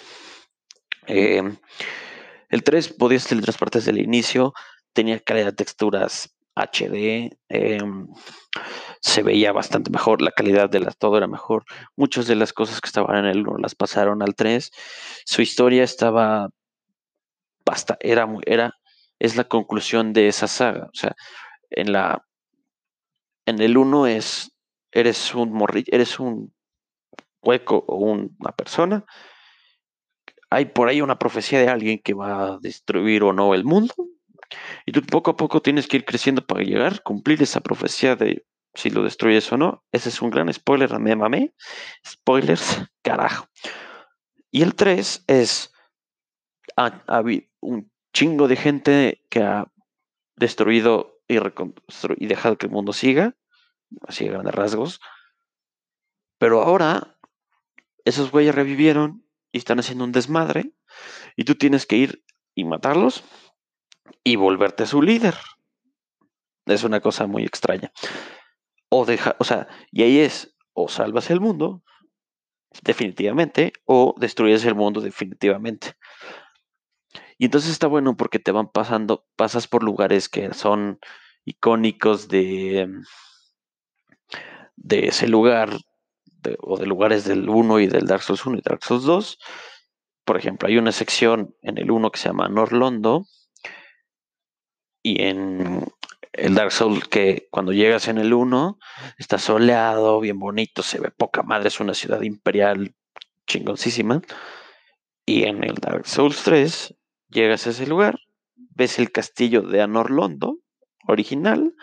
[1.05, 1.43] Eh,
[2.49, 4.53] el 3 podías teletransportar desde el inicio,
[4.93, 8.07] tenía calidad de texturas HD, em,
[8.99, 11.65] se veía bastante mejor, la calidad de todo era mejor.
[11.95, 14.71] Muchas de las cosas que estaban en el 1 las pasaron al 3.
[15.23, 16.49] Su historia estaba
[17.63, 18.73] basta, era era,
[19.19, 20.85] es la conclusión de esa saga.
[20.85, 21.15] O sea,
[21.69, 22.25] en la
[23.45, 24.54] en el 1 es
[24.95, 26.53] eres un morrillo, eres un
[27.43, 29.05] hueco o una persona.
[30.49, 33.93] Hay por ahí una profecía de alguien que va a destruir o no el mundo.
[34.85, 38.45] Y tú poco a poco tienes que ir creciendo para llegar, cumplir esa profecía de
[38.73, 39.83] si lo destruyes o no.
[39.91, 41.53] Ese es un gran spoiler, me mamé.
[42.07, 43.47] Spoilers, carajo.
[44.49, 45.73] Y el 3 es,
[46.77, 49.69] ha, habido un chingo de gente que ha
[50.37, 53.35] destruido y, y dejado que el mundo siga,
[54.07, 55.01] así a grandes rasgos.
[56.37, 57.17] Pero ahora,
[58.03, 60.73] esos güeyes revivieron y están haciendo un desmadre,
[61.35, 63.23] y tú tienes que ir y matarlos
[64.23, 65.35] y volverte su líder.
[66.65, 67.91] Es una cosa muy extraña.
[68.89, 71.83] O deja, o sea, y ahí es, o salvas el mundo,
[72.81, 75.95] definitivamente, o destruyes el mundo definitivamente.
[77.37, 80.99] Y entonces está bueno porque te van pasando, pasas por lugares que son
[81.43, 82.89] icónicos de,
[84.75, 85.77] de ese lugar,
[86.59, 89.37] o de lugares del 1 y del Dark Souls 1 y Dark Souls 2.
[90.25, 93.25] Por ejemplo, hay una sección en el 1 que se llama Norlondo,
[95.01, 95.85] y en
[96.33, 98.79] el Dark Souls que cuando llegas en el 1
[99.19, 102.95] está soleado, bien bonito, se ve poca madre, es una ciudad imperial
[103.47, 104.21] chingoncísima.
[105.25, 106.95] Y en el Dark Souls 3
[107.29, 108.19] llegas a ese lugar,
[108.55, 110.57] ves el castillo de Anorlondo
[111.07, 111.73] original,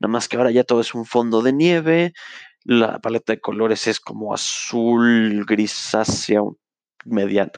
[0.00, 2.12] nada más que ahora ya todo es un fondo de nieve,
[2.64, 6.40] la paleta de colores es como azul, grisácea,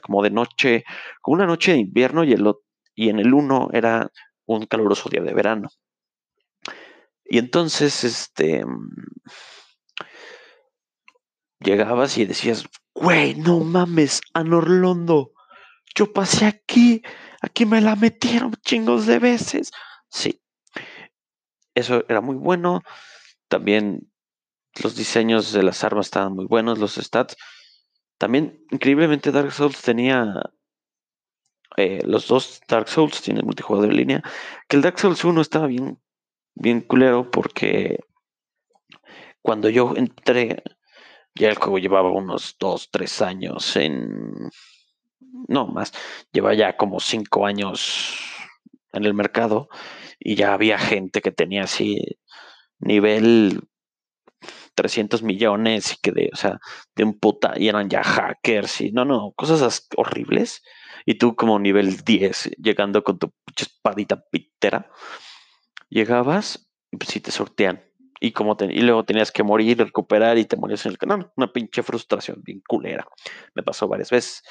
[0.01, 0.83] como de noche,
[1.21, 2.51] como una noche de invierno y, el,
[2.95, 4.11] y en el 1 era
[4.45, 5.69] un caluroso día de verano.
[7.23, 8.63] Y entonces, este,
[11.59, 15.31] llegabas y decías, güey, no mames, Anorlondo,
[15.95, 17.01] yo pasé aquí,
[17.41, 19.71] aquí me la metieron chingos de veces.
[20.09, 20.41] Sí,
[21.75, 22.81] eso era muy bueno.
[23.47, 24.11] También
[24.83, 27.35] los diseños de las armas estaban muy buenos, los stats.
[28.17, 30.33] También, increíblemente, Dark Souls tenía
[31.77, 34.23] eh, los dos Dark Souls tienen multijugador en línea,
[34.67, 35.99] que el Dark Souls 1 estaba bien,
[36.53, 37.99] bien culero porque
[39.41, 40.63] cuando yo entré,
[41.35, 44.49] ya el juego llevaba unos 2, 3 años en...
[45.47, 45.91] No, más,
[46.31, 48.17] lleva ya como 5 años
[48.93, 49.67] en el mercado
[50.25, 52.17] y ya había gente que tenía así
[52.79, 53.61] nivel
[54.73, 56.59] 300 millones y que de, o sea,
[56.95, 60.63] de un puta, y eran ya hackers y no, no, cosas horribles
[61.05, 64.89] y tú como nivel 10, llegando con tu espadita pitera,
[65.89, 67.83] llegabas y pues sí te sortean.
[68.19, 71.31] Y, como y luego tenías que morir, recuperar y te morías en el canal.
[71.35, 73.05] Una pinche frustración bien culera.
[73.53, 74.41] Me pasó varias veces.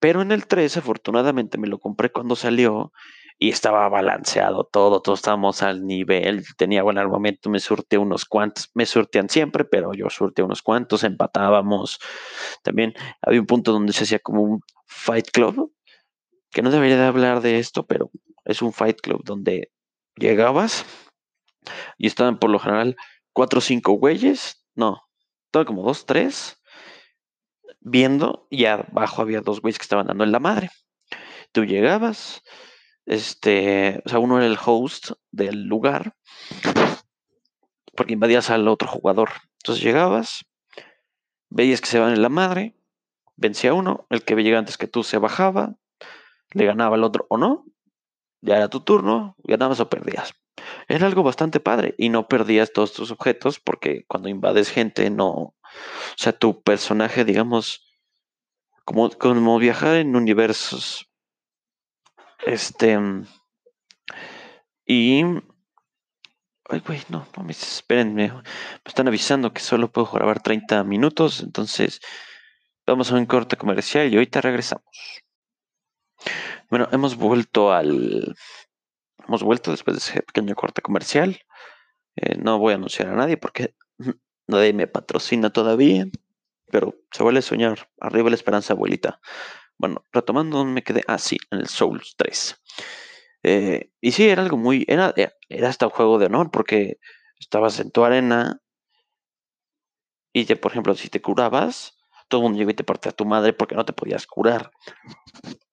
[0.00, 2.92] Pero en el 3, afortunadamente, me lo compré cuando salió
[3.38, 8.70] y estaba balanceado todo, todos estábamos al nivel, tenía buen armamento, me surte unos cuantos,
[8.74, 12.00] me surtean siempre, pero yo surte unos cuantos, empatábamos.
[12.64, 15.72] También había un punto donde se hacía como un Fight Club,
[16.50, 18.10] que no debería de hablar de esto, pero
[18.44, 19.70] es un Fight Club donde
[20.16, 20.84] llegabas
[21.96, 22.96] y estaban por lo general
[23.32, 25.02] cuatro o cinco güeyes, no,
[25.46, 26.60] estaban como dos, tres,
[27.80, 30.70] viendo y abajo había dos güeyes que estaban dando en la madre.
[31.52, 32.42] Tú llegabas,
[33.08, 36.14] este, o sea, uno era el host del lugar,
[37.96, 39.30] porque invadías al otro jugador.
[39.56, 40.44] Entonces llegabas,
[41.48, 42.76] veías que se van en la madre,
[43.36, 45.76] vencía uno, el que llegaba antes que tú se bajaba,
[46.52, 47.64] le ganaba al otro o no,
[48.42, 50.34] ya era tu turno, ganabas o perdías.
[50.86, 55.32] Era algo bastante padre y no perdías todos tus objetos porque cuando invades gente no,
[55.32, 55.54] o
[56.16, 57.88] sea, tu personaje, digamos,
[58.84, 61.07] como, como viajar en universos,
[62.46, 62.98] este,
[64.86, 65.22] y
[66.70, 68.30] Ay, güey, no, no me espérenme.
[68.30, 68.42] Me
[68.84, 72.00] están avisando que solo puedo grabar 30 minutos, entonces
[72.88, 74.82] Vamos a un corte comercial y ahorita regresamos.
[76.70, 78.34] Bueno, hemos vuelto al.
[79.26, 81.38] Hemos vuelto después de ese pequeño corte comercial.
[82.16, 83.74] Eh, no voy a anunciar a nadie porque
[84.46, 86.06] nadie me patrocina todavía.
[86.70, 87.90] pero se vale soñar.
[88.00, 89.20] Arriba la esperanza, abuelita.
[89.78, 91.02] Bueno, retomando, me quedé.
[91.06, 92.60] Ah, sí, en el Souls 3.
[93.44, 94.84] Eh, y sí, era algo muy.
[94.88, 95.14] Era,
[95.48, 96.98] era hasta un juego de honor, porque
[97.38, 98.60] estabas en tu arena.
[100.32, 101.96] Y, te, por ejemplo, si te curabas,
[102.28, 104.70] todo el mundo llegaba y te partía a tu madre porque no te podías curar.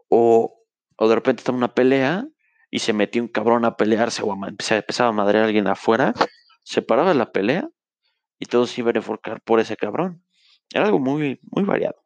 [0.08, 0.62] O,
[0.98, 2.28] o de repente estaba una pelea
[2.70, 6.14] y se metió un cabrón a pelearse o a, empezaba a madrear a alguien afuera.
[6.64, 7.70] Se paraba la pelea
[8.40, 10.24] y todos se iban a enfocar por ese cabrón.
[10.74, 12.05] Era algo muy, muy variado.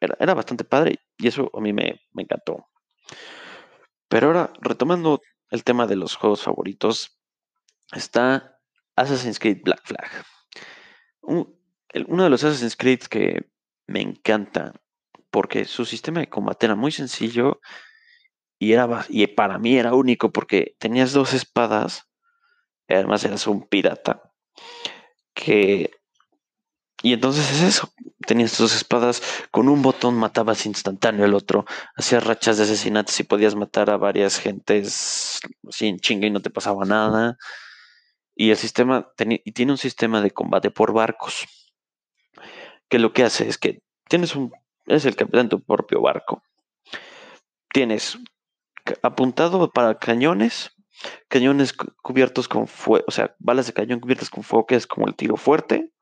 [0.00, 2.68] Era, bastante padre y eso a mí me, me encantó.
[4.08, 7.18] Pero ahora, retomando el tema de los juegos favoritos,
[7.92, 8.60] está
[8.96, 10.10] Assassin's Creed Black Flag.
[11.22, 13.50] uno de los Assassin's Creed que
[13.86, 14.72] me encanta
[15.30, 17.60] porque su sistema de combate era muy sencillo
[18.58, 22.08] y, era, y para mí era único porque tenías dos espadas,
[22.88, 24.32] y además eras un pirata,
[25.34, 25.97] que...
[27.02, 27.92] Y entonces es eso,
[28.26, 33.24] tenías dos espadas, con un botón matabas instantáneo el otro, hacías rachas de asesinatos y
[33.24, 37.38] podías matar a varias gentes sin chinga y no te pasaba nada.
[38.34, 41.46] Y el sistema y tiene un sistema de combate por barcos,
[42.88, 44.52] que lo que hace es que tienes un,
[44.86, 46.42] es el capitán de tu propio barco.
[47.72, 48.18] Tienes
[49.02, 50.72] apuntado para cañones,
[51.28, 55.06] cañones cubiertos con fuego, o sea, balas de cañón cubiertas con fuego, que es como
[55.06, 55.92] el tiro fuerte,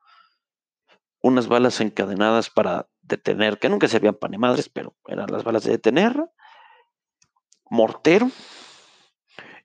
[1.27, 5.71] unas balas encadenadas para detener, que nunca servían para madres, pero eran las balas de
[5.71, 6.15] detener,
[7.69, 8.31] mortero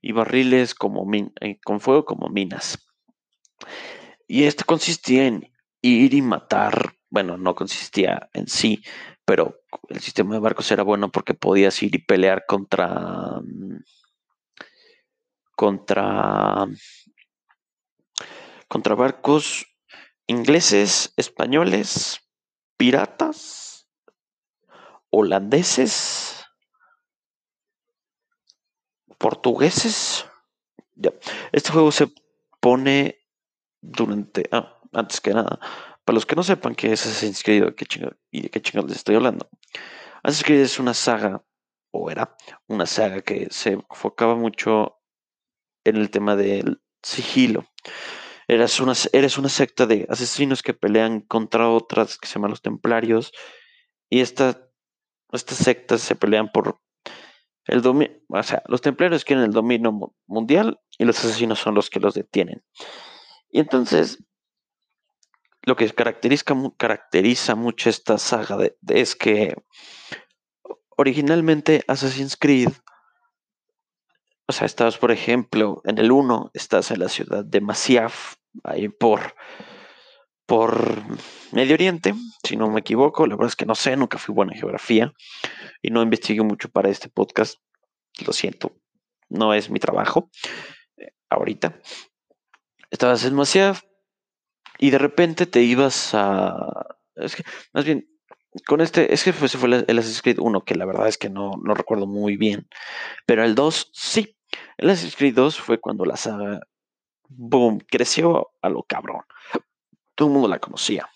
[0.00, 1.06] y barriles como
[1.40, 2.78] eh, con fuego como minas.
[4.26, 8.82] Y esto consistía en ir y matar, bueno, no consistía en sí,
[9.24, 13.40] pero el sistema de barcos era bueno porque podías ir y pelear contra
[15.54, 16.66] contra
[18.68, 19.71] contra barcos
[20.32, 22.20] ingleses, españoles,
[22.76, 23.88] piratas,
[25.10, 26.44] holandeses,
[29.18, 30.26] portugueses.
[30.94, 31.12] Ya.
[31.52, 32.08] Este juego se
[32.60, 33.18] pone
[33.80, 35.58] durante ah, antes que nada
[36.04, 37.62] para los que no sepan qué es Assassin's Creed
[38.30, 39.48] y de qué chingados les estoy hablando,
[40.22, 41.44] Assassin's Creed es una saga,
[41.92, 44.98] o era una saga que se enfocaba mucho
[45.84, 47.66] en el tema del sigilo.
[48.52, 52.60] Eres una, eres una secta de asesinos que pelean contra otras que se llaman los
[52.60, 53.32] templarios.
[54.10, 54.68] Y esta,
[55.32, 56.78] estas sectas se pelean por
[57.64, 58.14] el dominio.
[58.28, 62.12] O sea, los templarios quieren el dominio mundial y los asesinos son los que los
[62.12, 62.62] detienen.
[63.48, 64.22] Y entonces
[65.62, 69.56] lo que caracteriza, mucho esta saga es que
[70.90, 72.68] originalmente Assassin's Creed,
[74.46, 78.88] o sea, estabas, por ejemplo, en el 1, estás en la ciudad de Masyaf, ahí
[78.88, 79.34] por,
[80.46, 81.02] por
[81.52, 84.52] Medio Oriente, si no me equivoco, la verdad es que no sé, nunca fui buena
[84.52, 85.12] en geografía
[85.80, 87.58] y no investigué mucho para este podcast,
[88.26, 88.72] lo siento,
[89.28, 90.30] no es mi trabajo
[90.96, 91.80] eh, ahorita.
[92.90, 93.34] Estabas en
[94.78, 96.98] y de repente te ibas a...
[97.14, 98.08] Es que, más bien,
[98.66, 101.30] con este, es que fue, fue el Assassin's Creed 1, que la verdad es que
[101.30, 102.68] no, no recuerdo muy bien,
[103.26, 104.36] pero el 2 sí.
[104.76, 106.60] El Assassin's Creed 2 fue cuando la saga,
[107.36, 109.22] boom, creció a lo cabrón.
[110.14, 111.08] Todo el mundo la conocía.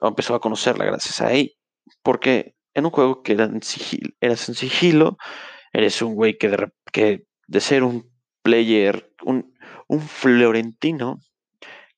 [0.00, 1.56] empezó a conocerla gracias a ahí.
[2.02, 3.50] Porque en un juego que era
[4.20, 5.18] eras en sigilo,
[5.72, 8.10] eres un güey que de, que de ser un
[8.42, 9.54] player, un,
[9.88, 11.20] un florentino,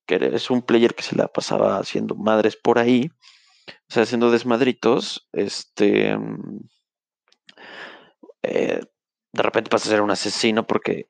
[0.07, 3.11] que es un player que se la pasaba haciendo madres por ahí,
[3.66, 6.61] o sea, haciendo desmadritos, este, mm,
[8.42, 8.81] eh,
[9.33, 11.09] de repente pasa a ser un asesino porque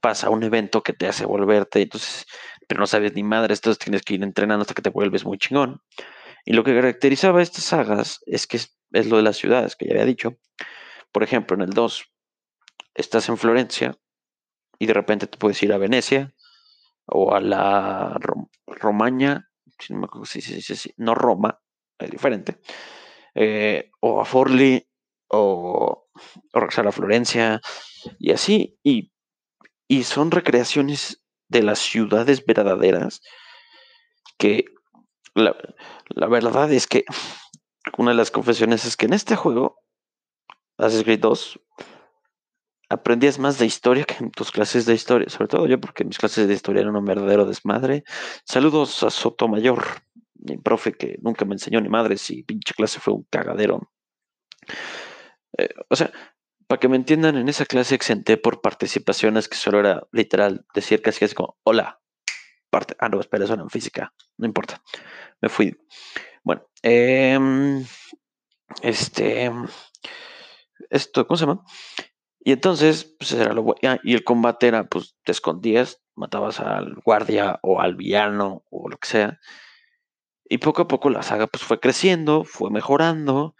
[0.00, 2.26] pasa un evento que te hace volverte, entonces,
[2.66, 5.38] pero no sabes ni madres, entonces tienes que ir entrenando hasta que te vuelves muy
[5.38, 5.82] chingón.
[6.44, 9.92] Y lo que caracterizaba estas sagas es que es, lo de las ciudades, que ya
[9.92, 10.38] había dicho.
[11.12, 12.04] Por ejemplo, en el 2,
[12.94, 13.96] estás en Florencia
[14.78, 16.32] y de repente te puedes ir a Venecia,
[17.06, 18.18] o a la
[18.66, 19.50] Romaña,
[20.96, 21.60] no, Roma,
[21.98, 22.60] es diferente,
[23.34, 24.86] eh, o a Forli,
[25.28, 26.08] o,
[26.52, 27.60] o a Florencia,
[28.18, 29.12] y así, y,
[29.90, 33.22] y son recreaciones de las ciudades verdaderas
[34.38, 34.66] que
[35.34, 35.56] la,
[36.10, 37.04] la, verdad es que
[37.98, 39.82] una de las confesiones es que en este juego,
[40.78, 41.60] Assassin's Creed 2,
[42.88, 46.18] aprendías más de historia que en tus clases de historia, sobre todo yo porque mis
[46.18, 48.04] clases de historia eran un verdadero desmadre.
[48.44, 49.84] Saludos a Sotomayor,
[50.34, 53.90] mi profe que nunca me enseñó ni madre si pinche clase fue un cagadero.
[55.58, 56.12] Eh, o sea,
[56.70, 61.02] para que me entiendan, en esa clase exenté por participaciones que solo era literal decir
[61.02, 62.00] casi así como, hola,
[62.70, 64.80] parte, ah, no, espera, eso era en física, no importa,
[65.40, 65.76] me fui.
[66.44, 67.84] Bueno, Em,
[68.82, 69.50] este,
[70.88, 71.64] esto, ¿cómo se llama?
[72.40, 73.78] Y entonces, pues era lo bueno.
[74.02, 78.96] Y el combate era, pues te escondías, matabas al guardia o al villano o lo
[78.96, 79.40] que sea.
[80.44, 83.54] Y poco a poco la saga pues fue creciendo, fue mejorando.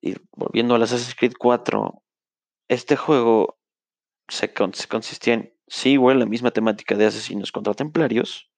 [0.00, 2.02] Y volviendo al Assassin's Creed 4,
[2.68, 3.58] este juego
[4.28, 8.50] se, consistía en, sí, igual la misma temática de asesinos contra templarios.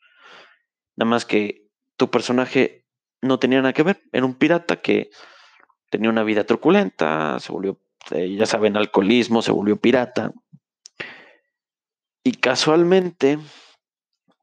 [0.96, 2.86] Nada más que tu personaje
[3.20, 4.02] no tenía nada que ver.
[4.12, 5.10] Era un pirata que
[5.90, 7.80] tenía una vida truculenta, se volvió,
[8.10, 10.32] eh, ya saben, alcoholismo, se volvió pirata.
[12.22, 13.38] Y casualmente,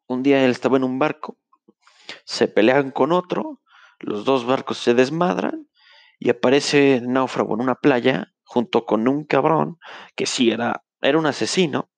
[0.08, 1.38] un día él estaba en un barco,
[2.26, 3.62] se pelean con otro,
[4.00, 5.68] los dos barcos se desmadran
[6.20, 9.80] y aparece náufrago en una playa junto con un cabrón
[10.14, 11.90] que sí era, era un asesino,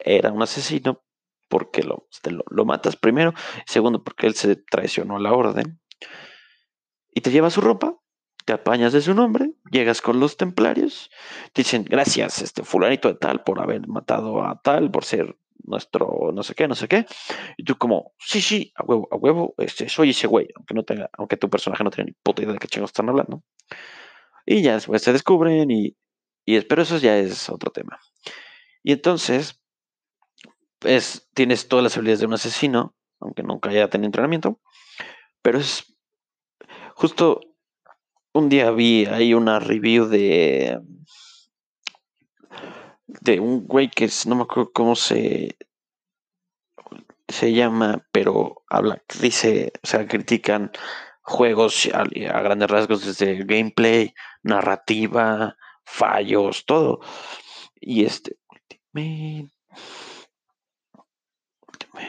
[0.00, 1.04] era un asesino
[1.48, 3.32] porque lo, lo, lo matas primero,
[3.64, 5.80] segundo porque él se traicionó a la orden
[7.14, 7.96] y te lleva su ropa
[8.44, 11.10] te apañas de su nombre, llegas con los templarios,
[11.52, 16.32] te dicen gracias, este fulanito de tal, por haber matado a tal, por ser nuestro
[16.32, 17.06] no sé qué, no sé qué.
[17.56, 20.82] Y tú como, sí, sí, a huevo, a huevo, este, soy ese güey, aunque no
[20.82, 23.44] tenga, aunque tu personaje no tenga ni puta idea de qué chingos están hablando.
[24.50, 25.96] Y ya después se descubren y,
[26.44, 28.00] y pero eso ya es otro tema.
[28.82, 29.62] Y entonces,
[30.80, 34.60] pues tienes todas las habilidades de un asesino, aunque nunca haya tenido entrenamiento,
[35.40, 35.96] pero es
[36.96, 37.40] justo
[38.32, 40.80] un día vi ahí una review de
[43.06, 45.56] de un güey que no me acuerdo cómo se
[47.28, 50.72] se llama, pero habla, dice, o sea, critican
[51.22, 57.00] juegos a, grandes rasgos desde gameplay, narrativa, fallos, todo.
[57.80, 58.36] Y este,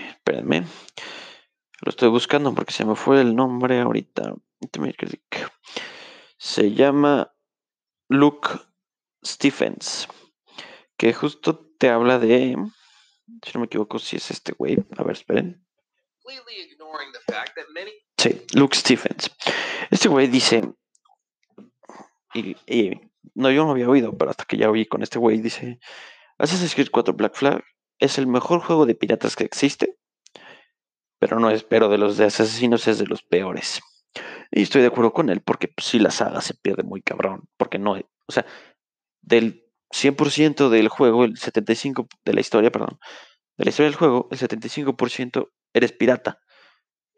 [0.10, 0.66] espérenme,
[1.82, 4.34] lo estoy buscando porque se me fue el nombre ahorita.
[6.38, 7.34] Se llama
[8.08, 8.50] Luke
[9.26, 10.08] Stephens,
[10.98, 12.56] que justo te habla de,
[13.44, 14.78] si no me equivoco, si es este güey.
[14.98, 15.66] A ver, esperen.
[18.22, 19.32] Sí, Luke Stephens.
[19.90, 20.62] Este güey dice,
[22.36, 22.56] y,
[23.34, 25.80] no, yo no había oído, pero hasta que ya oí con este güey, dice,
[26.38, 27.64] Assassin's Creed 4 Black Flag
[27.98, 29.98] es el mejor juego de piratas que existe,
[31.18, 33.82] pero no es, pero de los de asesinos es de los peores.
[34.52, 37.50] Y estoy de acuerdo con él, porque si pues, la saga se pierde muy cabrón,
[37.58, 38.46] porque no, o sea,
[39.24, 43.00] del 100% del juego, el 75% de la historia, perdón,
[43.58, 46.40] de la historia del juego, el 75% eres pirata.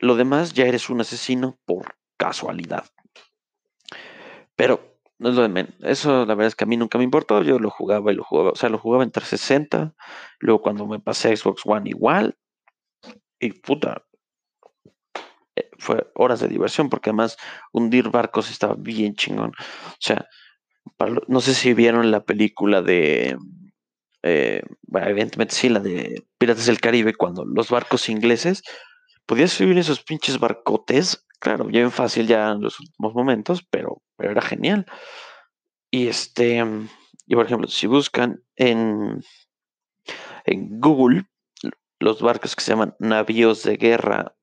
[0.04, 2.84] Lo demás ya eres un asesino por casualidad.
[4.58, 5.74] Pero no es lo de menos.
[5.80, 7.42] Eso la verdad es que a mí nunca me importó.
[7.42, 8.50] Yo lo jugaba y lo jugaba.
[8.52, 9.96] O sea, lo jugaba en 360.
[10.40, 12.38] Luego cuando me pasé a Xbox One igual.
[13.40, 14.06] Y puta,
[15.56, 17.38] eh, fue horas de diversión, porque además
[17.72, 19.52] hundir barcos estaba bien chingón.
[19.52, 20.28] O sea,
[21.30, 23.38] no sé si vieron la película de,
[24.22, 28.64] eh, evidentemente sí, la de Piratas del Caribe, cuando los barcos ingleses,
[29.26, 34.32] podías subir esos pinches barcotes, claro, bien fácil ya en los últimos momentos, pero, pero
[34.32, 34.86] era genial.
[35.92, 36.64] Y este,
[37.28, 39.22] y por ejemplo, si buscan en,
[40.46, 41.26] en Google
[42.00, 44.36] los barcos que se llaman navíos de guerra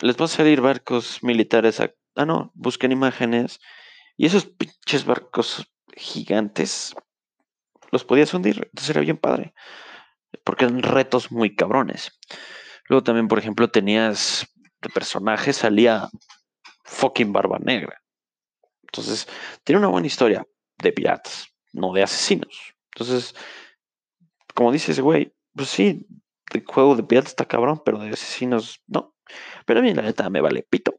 [0.00, 1.80] les va a salir barcos militares.
[1.80, 3.60] ah, no, busquen imágenes.
[4.16, 5.66] Y esos pinches barcos
[5.96, 6.94] gigantes
[7.90, 8.56] los podías hundir.
[8.64, 9.54] Entonces era bien padre.
[10.44, 12.18] Porque eran retos muy cabrones.
[12.88, 14.46] Luego también, por ejemplo, tenías
[14.80, 16.08] de personaje, salía
[16.84, 18.02] fucking Barba Negra.
[18.82, 19.28] Entonces,
[19.64, 20.46] tiene una buena historia
[20.78, 22.74] de piratas, no de asesinos.
[22.94, 23.34] Entonces,
[24.54, 26.06] como dice ese güey, pues sí,
[26.52, 29.14] el juego de piratas está cabrón, pero de asesinos no.
[29.66, 30.98] Pero a mí la neta me vale pito.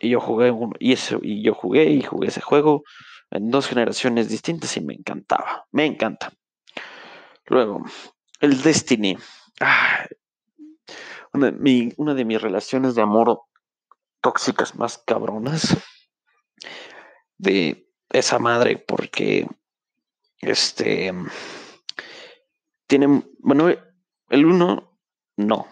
[0.00, 2.82] Y yo jugué uno, y eso, y yo jugué y jugué ese juego
[3.30, 5.66] en dos generaciones distintas y me encantaba.
[5.70, 6.32] Me encanta.
[7.46, 7.84] Luego,
[8.40, 9.16] el Destiny.
[11.32, 13.42] Una, de mis relaciones de amor
[14.20, 15.76] tóxicas más cabronas
[17.38, 19.48] de esa madre porque
[20.38, 21.12] este
[22.86, 23.68] tiene bueno
[24.28, 24.98] el uno
[25.36, 25.66] no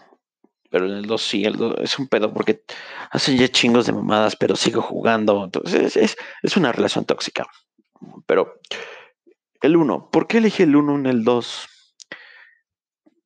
[0.71, 2.63] pero en el 2 sí, el 2 es un pedo porque
[3.11, 5.43] hacen ya chingos de mamadas, pero sigo jugando.
[5.43, 7.45] Entonces es, es una relación tóxica.
[8.25, 8.61] Pero
[9.61, 11.67] el 1, ¿por qué elegí el 1 en el 2?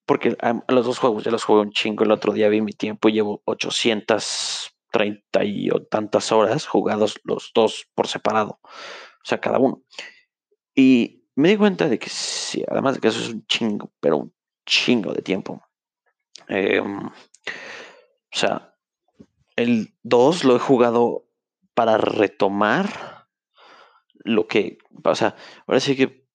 [0.05, 2.03] Porque a, los dos juegos ya los juego un chingo.
[2.03, 7.87] El otro día vi mi tiempo y llevo 830 y tantas horas jugados los dos
[7.95, 8.59] por separado.
[8.63, 9.81] O sea, cada uno.
[10.75, 14.17] Y me di cuenta de que sí, además de que eso es un chingo, pero
[14.17, 14.33] un
[14.65, 15.63] chingo de tiempo.
[16.47, 17.11] Eh, o
[18.31, 18.75] sea,
[19.55, 21.25] El 2 lo he jugado
[21.73, 23.27] para retomar
[24.25, 25.13] lo que, o
[25.67, 26.25] ahora sí que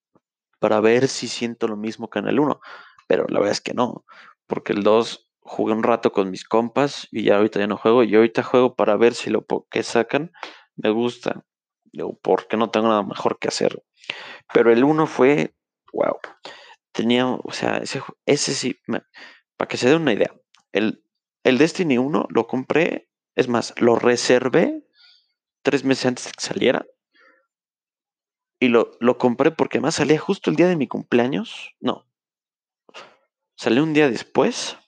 [0.59, 2.61] para ver si siento lo mismo que en el 1,
[3.11, 4.05] pero la verdad es que no,
[4.47, 8.05] porque el 2 jugué un rato con mis compas y ya ahorita ya no juego,
[8.05, 10.31] y ahorita juego para ver si lo que sacan
[10.77, 11.45] me gusta,
[12.01, 13.83] o porque no tengo nada mejor que hacer.
[14.55, 15.57] Pero el 1 fue,
[15.93, 16.19] wow,
[16.93, 18.81] tenía, o sea, ese, ese sí,
[19.57, 20.33] para que se den una idea,
[20.71, 21.05] el,
[21.43, 24.85] el Destiny 1 lo compré, es más, lo reservé
[25.63, 26.87] tres meses antes de que saliera.
[28.61, 31.75] Y lo, lo compré porque además salía justo el día de mi cumpleaños.
[31.81, 32.07] No.
[33.61, 34.79] Salió un día después.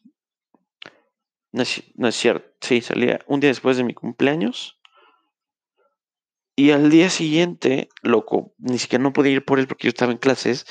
[1.53, 1.83] No es,
[2.16, 2.57] cierto.
[2.62, 4.81] Sí, salía un día después de mi cumpleaños.
[6.57, 10.11] Y al día siguiente, loco, ni siquiera no podía ir por él porque yo estaba
[10.11, 10.64] en clases.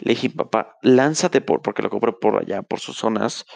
[0.00, 3.46] Le dije, papá, lánzate por, porque lo compré por allá, por sus zonas.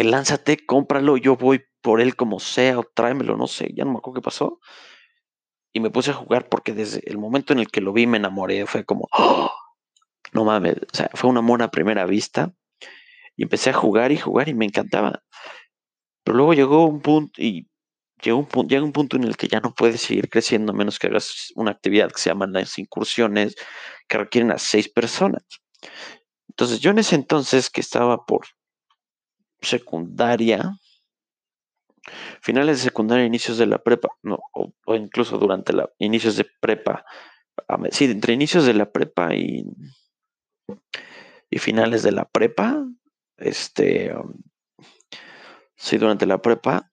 [0.00, 3.98] Lánzate, cómpralo, yo voy por él como sea, o tráemelo, no sé, ya no me
[3.98, 4.58] acuerdo qué pasó.
[5.72, 8.16] Y me puse a jugar porque desde el momento en el que lo vi me
[8.16, 9.48] enamoré, fue como, ¡Oh!
[10.32, 12.52] No mames, o sea, fue un amor a primera vista.
[13.36, 15.22] Y empecé a jugar y jugar y me encantaba.
[16.24, 17.68] Pero luego llegó un punto y
[18.20, 21.06] llega un, llega un punto en el que ya no puedes seguir creciendo menos que
[21.06, 23.54] hagas una actividad que se llama las incursiones
[24.08, 25.44] que requieren a seis personas.
[26.48, 28.46] Entonces yo en ese entonces que estaba por
[29.60, 30.72] secundaria,
[32.40, 37.04] finales de secundaria, inicios de la prepa, no, o, incluso durante la inicios de prepa,
[37.90, 39.64] sí, entre inicios de la prepa y,
[41.50, 42.84] y finales de la prepa,
[43.36, 44.14] este,
[45.76, 46.92] sí, durante la prepa,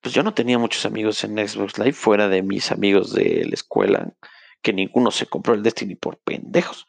[0.00, 3.54] pues yo no tenía muchos amigos en Xbox Live fuera de mis amigos de la
[3.54, 4.12] escuela,
[4.60, 6.86] que ninguno se compró el Destiny por pendejos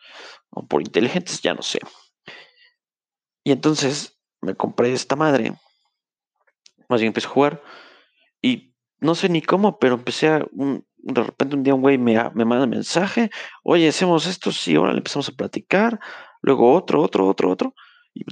[0.49, 1.79] o por inteligentes, ya no sé.
[3.43, 5.53] Y entonces me compré esta madre.
[6.89, 7.63] Más bien empecé a jugar.
[8.41, 10.45] Y no sé ni cómo, pero empecé a.
[11.03, 13.29] de repente un día un güey me, me manda mensaje.
[13.63, 15.99] Oye, hacemos esto, sí, ahora le empezamos a platicar.
[16.41, 17.75] Luego otro, otro, otro, otro.
[18.13, 18.23] Y,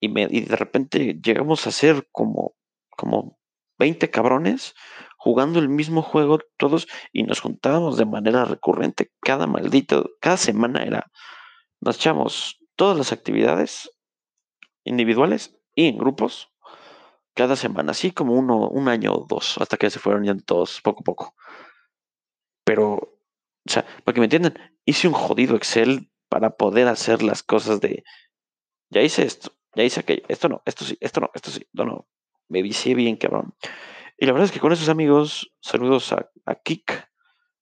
[0.00, 2.54] y, me, y de repente llegamos a ser como,
[2.96, 3.38] como
[3.78, 4.74] 20 cabrones
[5.16, 9.12] jugando el mismo juego todos y nos juntábamos de manera recurrente.
[9.20, 11.10] Cada maldito, cada semana era.
[11.80, 13.90] Nos echamos todas las actividades
[14.84, 16.48] individuales y en grupos
[17.34, 20.80] cada semana, así como uno, un año o dos, hasta que se fueron yendo todos
[20.82, 21.34] poco a poco.
[22.64, 24.54] Pero, o sea, para que me entiendan,
[24.84, 28.04] hice un jodido Excel para poder hacer las cosas de,
[28.90, 31.84] ya hice esto, ya hice aquello, esto no, esto sí, esto no, esto sí, no,
[31.84, 32.08] no,
[32.48, 33.54] me vicié bien, cabrón.
[34.16, 37.08] Y la verdad es que con esos amigos, saludos a, a Kik,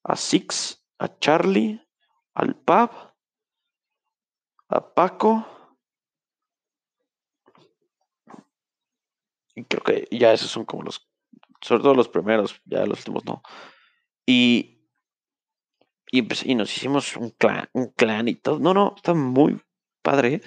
[0.04, 1.80] a Six, a Charlie,
[2.34, 2.90] al Pab,
[4.68, 5.46] a Paco,
[9.54, 11.08] Y creo que ya esos son como los,
[11.60, 13.42] sobre todo los primeros, ya los últimos no.
[14.26, 14.79] Y,
[16.10, 18.58] y, pues, y nos hicimos un clan, un clan y todo.
[18.58, 19.60] No, no, está muy
[20.02, 20.42] padre.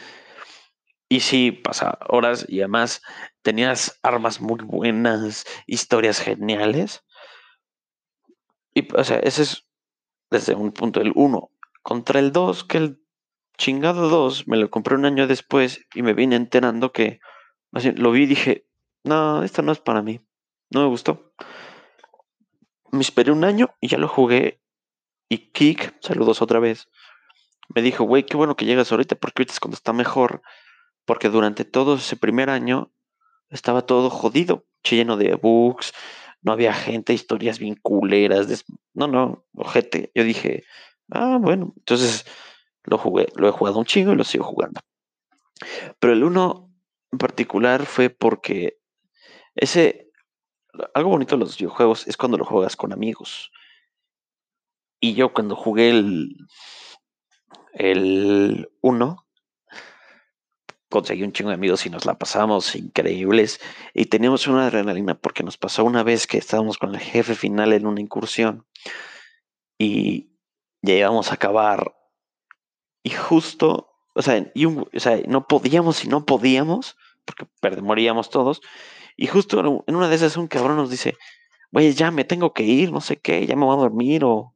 [1.10, 3.02] Y sí, pasa horas y además
[3.44, 7.04] tenías armas muy buenas, historias geniales.
[8.74, 9.68] Y, o sea, ese es
[10.32, 11.52] desde un punto del 1.
[11.84, 13.04] Contra el 2, que el
[13.58, 17.20] chingado 2 me lo compré un año después y me vine enterando que,
[17.96, 18.68] lo vi y dije,
[19.04, 20.20] no, esto no es para mí.
[20.72, 21.34] No me gustó.
[22.92, 24.63] Me esperé un año y ya lo jugué.
[25.30, 26.90] Y Kik, saludos otra vez,
[27.74, 30.42] me dijo, güey, qué bueno que llegas ahorita porque ahorita es cuando está mejor.
[31.06, 32.94] Porque durante todo ese primer año
[33.50, 35.94] estaba todo jodido, lleno de bugs,
[36.42, 38.66] no había gente, historias bien culeras.
[38.94, 40.12] No, no, ojete.
[40.14, 40.64] Yo dije,
[41.12, 42.26] ah, bueno, entonces
[42.84, 44.82] lo jugué, lo he jugado un chingo y lo sigo jugando.
[46.00, 46.70] Pero el uno
[47.12, 48.80] en particular fue porque
[49.56, 50.10] ese,
[50.94, 53.52] algo bonito de los videojuegos es cuando lo juegas con amigos.
[55.04, 56.38] Y yo cuando jugué el,
[57.74, 59.28] el 1,
[60.88, 63.60] conseguí un chingo de amigos y nos la pasamos increíbles.
[63.94, 67.74] Y teníamos una adrenalina porque nos pasó una vez que estábamos con el jefe final
[67.74, 68.66] en una incursión.
[69.78, 70.38] Y
[70.82, 71.94] ya íbamos a acabar.
[73.04, 76.96] Y justo, o sea, y o sea no podíamos y no podíamos,
[77.26, 78.62] porque moríamos todos.
[79.18, 81.18] Y justo en una de esas un cabrón nos dice,
[81.74, 84.53] güey, ya me tengo que ir, no sé qué, ya me voy a dormir, o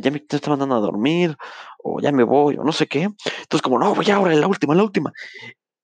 [0.00, 1.36] ya me está mandando a dormir,
[1.82, 3.02] o ya me voy, o no sé qué.
[3.02, 5.12] Entonces, como, no, voy ahora, la última, la última.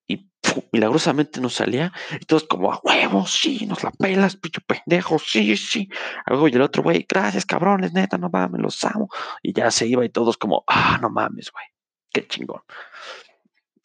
[0.06, 0.28] Y
[0.72, 5.56] milagrosamente nos salía, y todos como, a huevos, sí, nos la pelas, picho pendejo, sí,
[5.56, 5.88] sí.
[6.26, 9.08] Luego, y el otro, güey, gracias, cabrones, neta, no mames, los amo.
[9.42, 11.66] Y ya se iba y todos como, ah, no mames, güey,
[12.12, 12.62] qué chingón.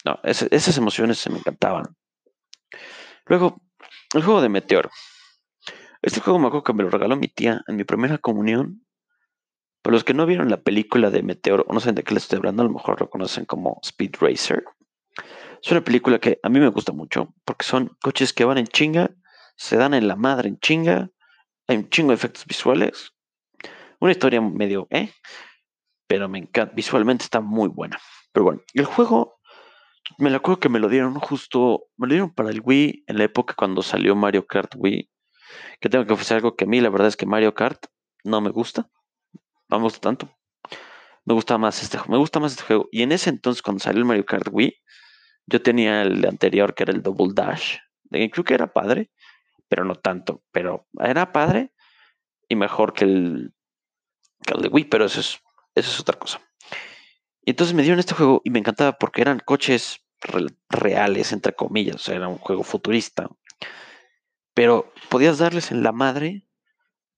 [0.05, 1.95] No, esas emociones se me encantaban.
[3.25, 3.59] Luego,
[4.13, 4.91] el juego de Meteor.
[6.01, 8.84] Este juego me acuerdo que me lo regaló mi tía en mi primera comunión.
[9.85, 12.23] Para los que no vieron la película de Meteor, o no saben de qué les
[12.23, 14.63] estoy hablando, a lo mejor lo conocen como Speed Racer.
[15.61, 18.65] Es una película que a mí me gusta mucho porque son coches que van en
[18.65, 19.11] chinga,
[19.55, 21.11] se dan en la madre en chinga,
[21.67, 23.13] hay un chingo de efectos visuales.
[23.99, 25.11] Una historia medio, ¿eh?
[26.07, 27.99] Pero me encanta, visualmente está muy buena.
[28.31, 29.37] Pero bueno, el juego,
[30.17, 33.19] me lo acuerdo que me lo dieron justo, me lo dieron para el Wii en
[33.19, 35.11] la época cuando salió Mario Kart Wii.
[35.79, 37.85] Que tengo que ofrecer algo que a mí la verdad es que Mario Kart
[38.23, 38.89] no me gusta.
[39.69, 40.29] No me gusta tanto.
[41.25, 42.87] Me gusta más este, me gusta más este juego.
[42.91, 44.75] Y en ese entonces, cuando salió el Mario Kart Wii,
[45.47, 47.77] yo tenía el anterior que era el Double Dash.
[48.09, 49.11] Creo que era padre,
[49.67, 50.43] pero no tanto.
[50.51, 51.73] Pero era padre
[52.47, 53.53] y mejor que el,
[54.45, 55.39] que el de Wii, pero eso es,
[55.73, 56.39] eso es otra cosa.
[57.43, 60.01] Y entonces me dieron este juego y me encantaba porque eran coches
[60.69, 61.95] reales, entre comillas.
[61.95, 63.29] O sea, era un juego futurista.
[64.53, 66.47] Pero podías darles en la madre.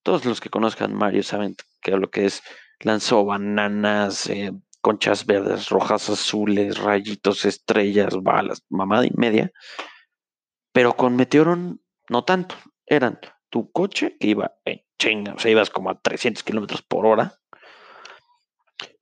[0.04, 1.56] Todos los que conozcan Mario saben
[1.92, 2.44] que lo que es.
[2.80, 9.52] Lanzó bananas, eh, conchas verdes, rojas, azules, rayitos, estrellas, balas, mamada y media.
[10.72, 12.56] Pero con Meteoron no tanto.
[12.86, 13.20] Eran
[13.50, 17.40] tu coche que iba en chinga, o sea, ibas como a 300 kilómetros por hora.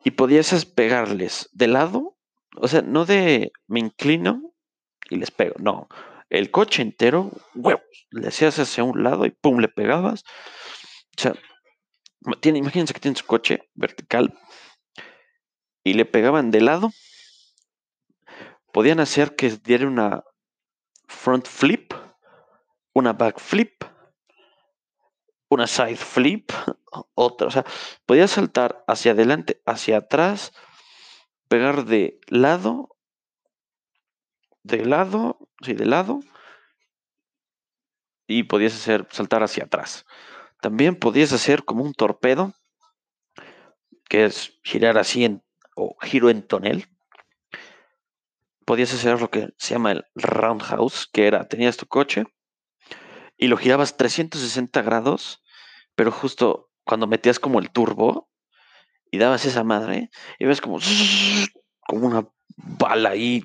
[0.03, 2.17] Y podías pegarles de lado,
[2.57, 4.53] o sea, no de me inclino
[5.09, 5.87] y les pego, no.
[6.29, 10.23] El coche entero, huevos, le hacías hacia un lado y pum, le pegabas.
[11.17, 11.33] O sea,
[12.41, 14.37] tiene, imagínense que tiene su coche vertical
[15.83, 16.91] y le pegaban de lado.
[18.73, 20.23] Podían hacer que diera una
[21.07, 21.93] front flip,
[22.93, 23.83] una back flip,
[25.49, 26.51] una side flip,
[27.15, 27.47] otra.
[27.47, 27.65] O sea,
[28.05, 30.51] podías saltar hacia adelante, hacia atrás,
[31.47, 32.97] pegar de lado,
[34.63, 36.19] de lado, sí, de lado,
[38.27, 40.05] y podías hacer saltar hacia atrás.
[40.61, 42.53] También podías hacer como un torpedo,
[44.09, 45.43] que es girar así en,
[45.75, 46.85] o giro en tonel.
[48.65, 52.25] Podías hacer lo que se llama el roundhouse, que era, tenías tu coche
[53.37, 55.43] y lo girabas 360 grados,
[55.95, 58.29] pero justo cuando metías como el turbo
[59.11, 60.79] y dabas esa madre, y ves como,
[61.87, 62.27] como una
[62.57, 63.43] bala ahí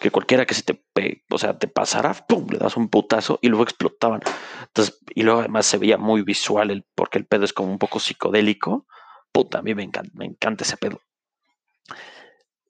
[0.00, 0.82] que cualquiera que se te
[1.30, 4.20] o sea, te pasara, pum, le das un putazo y luego explotaban.
[4.66, 7.78] Entonces, y luego además se veía muy visual el, porque el pedo es como un
[7.78, 8.86] poco psicodélico.
[9.32, 11.00] Puta, a mí me encanta, me encanta ese pedo.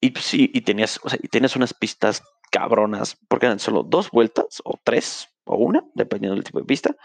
[0.00, 3.82] Y pues sí, y tenías, o sea, y tenías unas pistas cabronas, porque eran solo
[3.82, 6.96] dos vueltas, o tres, o una, dependiendo del tipo de pista.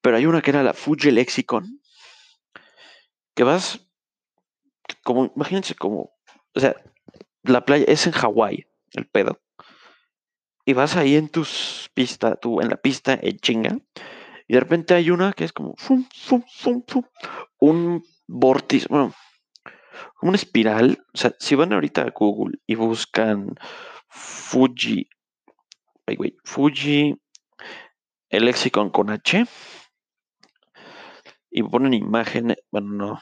[0.00, 1.80] Pero hay una que era la Fuji Lexicon,
[3.34, 3.80] que vas,
[5.02, 6.12] como, imagínense como,
[6.54, 6.76] o sea,
[7.42, 9.40] la playa es en Hawái, el pedo.
[10.64, 13.78] Y vas ahí en tus pistas, tú en la pista en chinga.
[14.46, 15.74] Y de repente hay una que es como
[17.58, 19.14] un vórtice, bueno,
[20.20, 21.04] una espiral.
[21.14, 23.54] O sea, si van ahorita a Google y buscan
[24.08, 25.08] Fuji,
[26.06, 27.16] ay, güey, Fuji,
[28.28, 29.46] el lexicon con H,
[31.50, 33.20] y ponen imagen, bueno, no,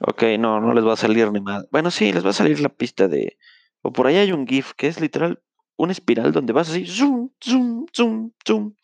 [0.00, 1.66] Ok, no, no les va a salir ni más.
[1.70, 3.38] Bueno, sí, les va a salir la pista de.
[3.82, 5.40] O por ahí hay un GIF que es literal
[5.76, 8.74] una espiral donde vas así, zoom, zoom, zoom, zoom.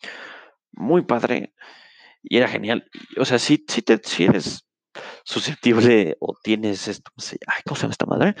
[0.71, 1.53] Muy padre.
[2.21, 2.89] Y era genial.
[3.17, 4.67] O sea, si, si, te, si eres
[5.23, 7.11] susceptible o tienes esto,
[7.47, 8.35] ay, ¿cómo se llama esta madre?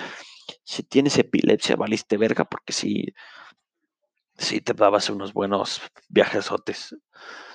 [0.63, 3.07] Si tienes epilepsia, valiste verga, porque si,
[4.37, 6.95] si te dabas unos buenos viajesotes.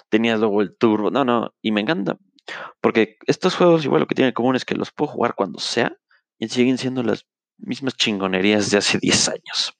[0.08, 1.10] Tenías luego el turbo.
[1.10, 2.18] No, no, y me encanta.
[2.80, 5.58] Porque estos juegos igual lo que tienen en común es que los puedo jugar cuando
[5.58, 5.96] sea
[6.38, 7.26] y siguen siendo las
[7.58, 9.78] mismas chingonerías de hace 10 años.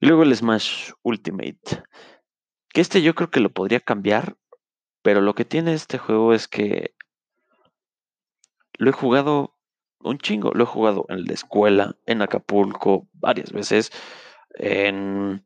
[0.00, 1.82] Y luego el Smash Ultimate.
[2.68, 4.36] Que este yo creo que lo podría cambiar,
[5.02, 6.94] pero lo que tiene este juego es que
[8.74, 9.56] lo he jugado
[10.00, 10.52] un chingo.
[10.54, 13.90] Lo he jugado en la escuela, en Acapulco, varias veces,
[14.54, 15.44] en,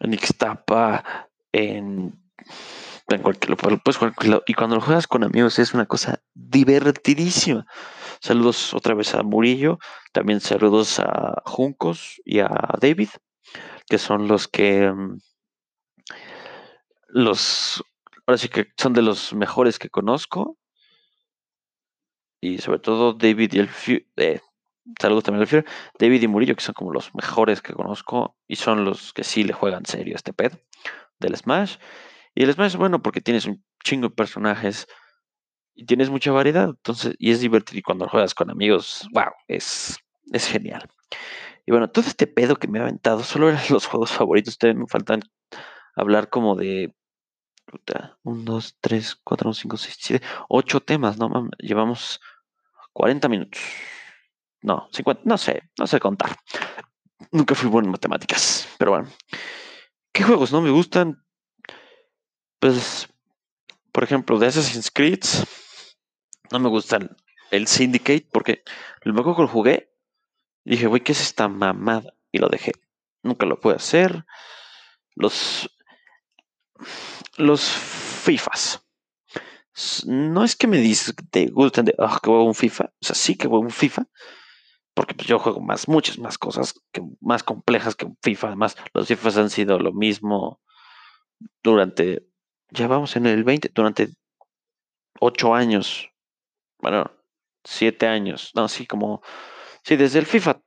[0.00, 2.20] en Ixtapa, en
[3.10, 7.66] y cuando lo juegas con amigos es una cosa divertidísima.
[8.20, 9.78] Saludos otra vez a Murillo,
[10.12, 12.50] también saludos a Juncos y a
[12.80, 13.08] David,
[13.86, 15.18] que son los que mm,
[17.08, 17.82] los
[18.26, 20.58] ahora sí que son de los mejores que conozco.
[22.40, 23.70] Y sobre todo David y el
[24.16, 24.40] eh,
[25.00, 25.64] saludos también al
[25.98, 29.44] David y Murillo, que son como los mejores que conozco y son los que sí
[29.44, 30.58] le juegan serio a este pedo
[31.18, 31.76] del Smash.
[32.38, 34.86] Y el Smash es bueno porque tienes un chingo de personajes
[35.74, 36.68] y tienes mucha variedad.
[36.68, 37.80] Entonces, y es divertido.
[37.80, 39.98] Y cuando juegas con amigos, wow, es,
[40.30, 40.88] es genial.
[41.66, 44.54] Y bueno, todo este pedo que me ha aventado solo eran los juegos favoritos.
[44.54, 45.22] Ustedes me faltan
[45.96, 46.94] hablar como de
[48.22, 51.50] 1, 2, 3, 4, 5, 6, 7, 8 temas, no.
[51.58, 52.20] Llevamos
[52.92, 53.60] 40 minutos.
[54.62, 56.36] No, 50, no sé, no sé contar.
[57.32, 59.08] Nunca fui bueno en matemáticas, pero bueno.
[60.12, 61.20] ¿Qué juegos no me gustan?
[62.58, 63.08] Pues,
[63.92, 65.24] por ejemplo, de Assassin's Creed,
[66.50, 67.16] no me gustan
[67.50, 68.62] el Syndicate porque
[69.02, 69.92] lo mejor que lo jugué,
[70.64, 72.14] dije, güey, ¿qué es esta mamada?
[72.32, 72.72] Y lo dejé.
[73.22, 74.24] Nunca lo pude hacer.
[75.14, 75.70] Los.
[77.36, 78.84] Los FIFAs.
[80.06, 80.82] No es que me
[81.52, 82.86] gustan de, oh, que juego un FIFA.
[83.00, 84.06] O sea, sí que juego un FIFA.
[84.94, 86.74] Porque pues, yo juego más, muchas más cosas
[87.20, 88.48] más complejas que un FIFA.
[88.48, 90.60] Además, los FIFAs han sido lo mismo
[91.62, 92.27] durante,
[92.70, 94.08] ya vamos en el 20, durante
[95.20, 96.10] 8 años.
[96.78, 97.10] Bueno,
[97.64, 98.52] 7 años.
[98.54, 99.22] No, sí, como,
[99.84, 100.60] sí, desde el FIFA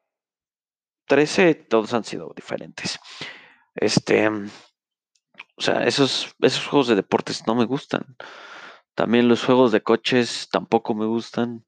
[1.07, 2.99] 13 todos han sido diferentes.
[3.75, 8.15] Este, o sea, esos, esos juegos de deportes no me gustan.
[8.95, 11.63] También los juegos de coches tampoco me gustan.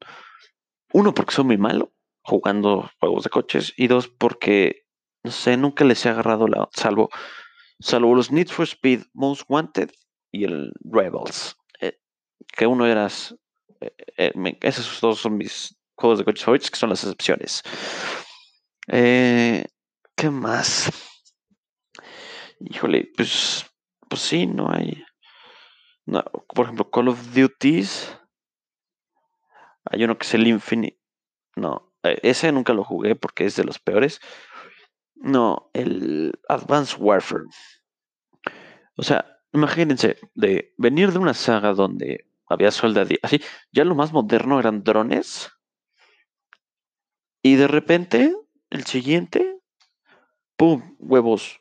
[0.92, 3.72] Uno, porque soy muy malo jugando juegos de coches.
[3.76, 4.86] Y dos, porque,
[5.22, 6.68] no sé, nunca les he agarrado la...
[6.72, 7.10] Salvo,
[7.80, 9.90] salvo los Need for Speed Most Wanted
[10.34, 11.56] y el Rebels.
[11.80, 11.98] Eh,
[12.56, 13.36] que uno eras...
[13.80, 17.62] Eh, eh, esos dos son mis juegos de coches favoritos, que son las excepciones.
[18.86, 20.90] ¿Qué más?
[22.60, 23.64] Híjole, pues,
[24.08, 25.04] pues sí, no hay
[26.54, 28.14] por ejemplo, Call of Duties.
[29.86, 31.00] Hay uno que es el Infinite.
[31.56, 34.20] No, ese nunca lo jugué porque es de los peores.
[35.14, 37.44] No, el Advanced Warfare.
[38.96, 43.40] O sea, imagínense, de venir de una saga donde había soldadía, así,
[43.72, 45.50] ya lo más moderno eran drones.
[47.42, 48.34] Y de repente,
[48.70, 49.60] el siguiente,
[50.56, 50.96] ¡pum!
[50.98, 51.60] Huevos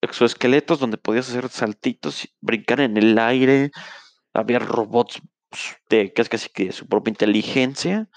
[0.00, 3.70] exoesqueletos donde podías hacer saltitos, brincar en el aire,
[4.32, 5.20] había robots
[5.88, 8.08] de casi, casi que su propia inteligencia.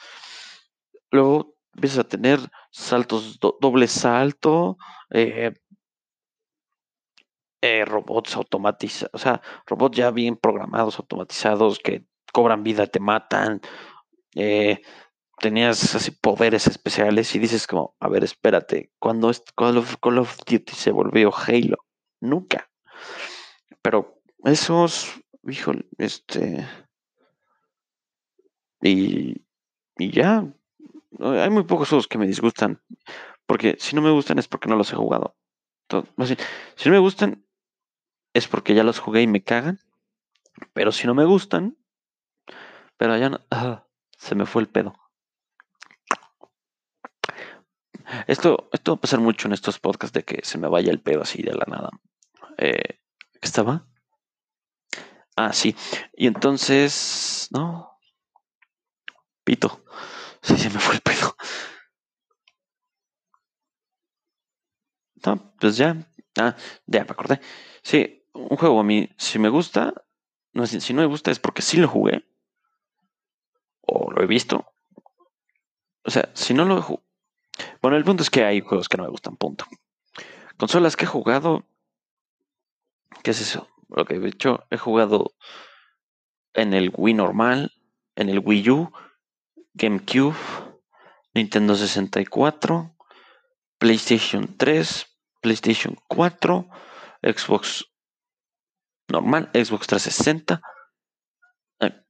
[1.12, 2.39] Luego empiezas a tener
[2.72, 4.78] saltos, doble salto,
[5.10, 5.54] eh,
[7.64, 13.61] eh, robots automatizados, o sea, robots ya bien programados, automatizados, que cobran vida, te matan.
[14.36, 14.82] Eh,
[15.39, 20.91] tenías así poderes especiales y dices como, a ver, espérate, cuando Call of, Duty se
[20.91, 21.78] volvió Halo?
[22.20, 22.70] Nunca.
[23.82, 25.14] Pero esos,
[25.47, 26.68] hijo, este...
[28.82, 29.41] Y,
[29.97, 30.45] y ya,
[31.18, 32.82] hay muy pocos juegos que me disgustan,
[33.45, 35.38] porque si no me gustan es porque no los he jugado.
[35.88, 36.38] Entonces,
[36.76, 37.45] si no me gustan
[38.34, 39.80] es porque ya los jugué y me cagan,
[40.74, 41.78] pero si no me gustan,
[42.98, 43.86] pero ya no, ah,
[44.18, 44.96] se me fue el pedo.
[48.28, 51.02] Esto, esto va a pasar mucho en estos podcasts de que se me vaya el
[51.02, 51.90] pedo así de la nada.
[52.58, 53.00] Eh,
[53.34, 53.86] ¿Qué estaba?
[55.36, 55.76] Ah, sí.
[56.16, 57.98] Y entonces, no.
[59.44, 59.84] Pito.
[60.42, 61.36] Sí, se me fue el pedo.
[65.26, 65.96] No, pues ya.
[66.38, 66.56] Ah,
[66.86, 67.40] ya me acordé.
[67.82, 69.94] Sí, un juego a mí, si me gusta,
[70.54, 72.26] no, si no me gusta es porque sí lo jugué.
[73.82, 74.74] O lo he visto.
[76.04, 76.82] O sea, si no lo he
[77.82, 79.66] bueno, el punto es que hay juegos que no me gustan, punto.
[80.58, 81.66] Consolas que he jugado.
[83.24, 83.68] ¿Qué es eso?
[83.90, 85.34] Lo que he hecho, he jugado
[86.54, 87.74] en el Wii normal,
[88.16, 88.92] en el Wii U,
[89.74, 90.36] GameCube,
[91.34, 92.96] Nintendo 64,
[93.78, 95.08] PlayStation 3,
[95.42, 96.68] PlayStation 4,
[97.22, 97.86] Xbox
[99.14, 100.61] normal, Xbox 360.
[101.80, 102.03] Eh,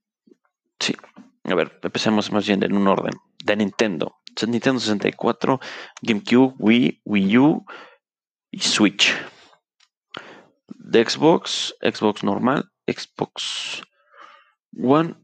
[0.80, 0.96] sí,
[1.44, 3.14] a ver, empecemos más bien en un orden.
[3.44, 4.16] De Nintendo.
[4.48, 5.60] Nintendo 64,
[6.02, 7.66] GameCube, Wii, Wii U
[8.50, 9.14] y Switch.
[10.68, 13.84] De Xbox, Xbox normal, Xbox
[14.82, 15.16] One,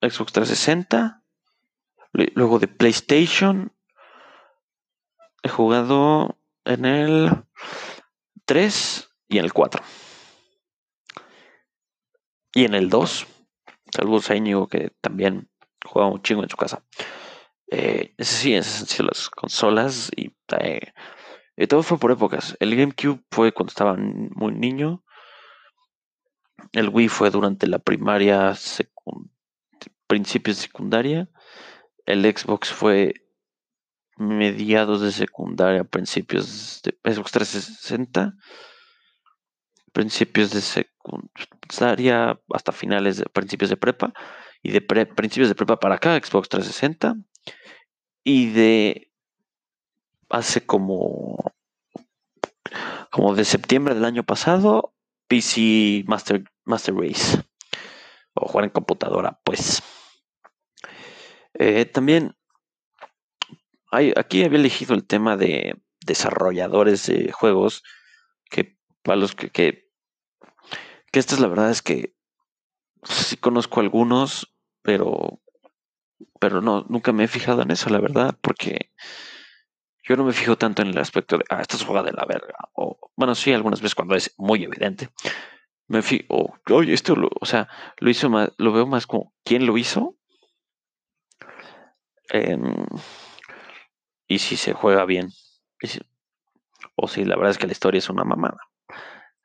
[0.00, 1.22] Xbox 360.
[2.12, 3.72] Luego de PlayStation,
[5.42, 7.44] he jugado en el
[8.44, 9.82] 3 y en el 4.
[12.52, 13.26] Y en el 2,
[13.94, 15.48] saludos a Íñigo que también
[15.84, 16.84] juega un chingo en su casa.
[17.70, 22.56] Eh, sí, esas han sido las consolas y, eh, todo fue por épocas.
[22.58, 25.04] El GameCube fue cuando estaba muy niño.
[26.72, 28.54] El Wii fue durante la primaria,
[30.06, 31.28] principios de secundaria.
[32.06, 33.14] El Xbox fue
[34.16, 38.34] mediados de secundaria, principios de Xbox 360,
[39.92, 44.12] principios de secundaria hasta finales de principios de prepa
[44.62, 47.16] y de principios de prepa para acá, Xbox 360
[48.24, 49.12] y de
[50.28, 51.52] hace como
[53.10, 54.94] como de septiembre del año pasado
[55.26, 57.38] PC Master, Master Race
[58.34, 59.82] o jugar en computadora, pues.
[61.54, 62.36] Eh, también
[63.90, 65.74] hay, aquí había elegido el tema de
[66.04, 67.82] desarrolladores de juegos
[68.48, 69.90] que para los que, que,
[71.12, 72.14] que esta es la verdad es que
[73.02, 75.40] sí conozco algunos, pero
[76.40, 78.90] pero no, nunca me he fijado en eso, la verdad, porque
[80.02, 82.24] yo no me fijo tanto en el aspecto de, ah, esto es juega de la
[82.24, 82.56] verga.
[82.72, 85.10] O, bueno, sí, algunas veces cuando es muy evidente.
[85.86, 89.76] Me fijo, oye, esto, o sea, lo hizo más, lo veo más como, ¿quién lo
[89.76, 90.16] hizo?
[92.30, 92.86] Em,
[94.26, 95.30] y si se juega bien.
[96.96, 98.69] o si la verdad es que la historia es una mamada.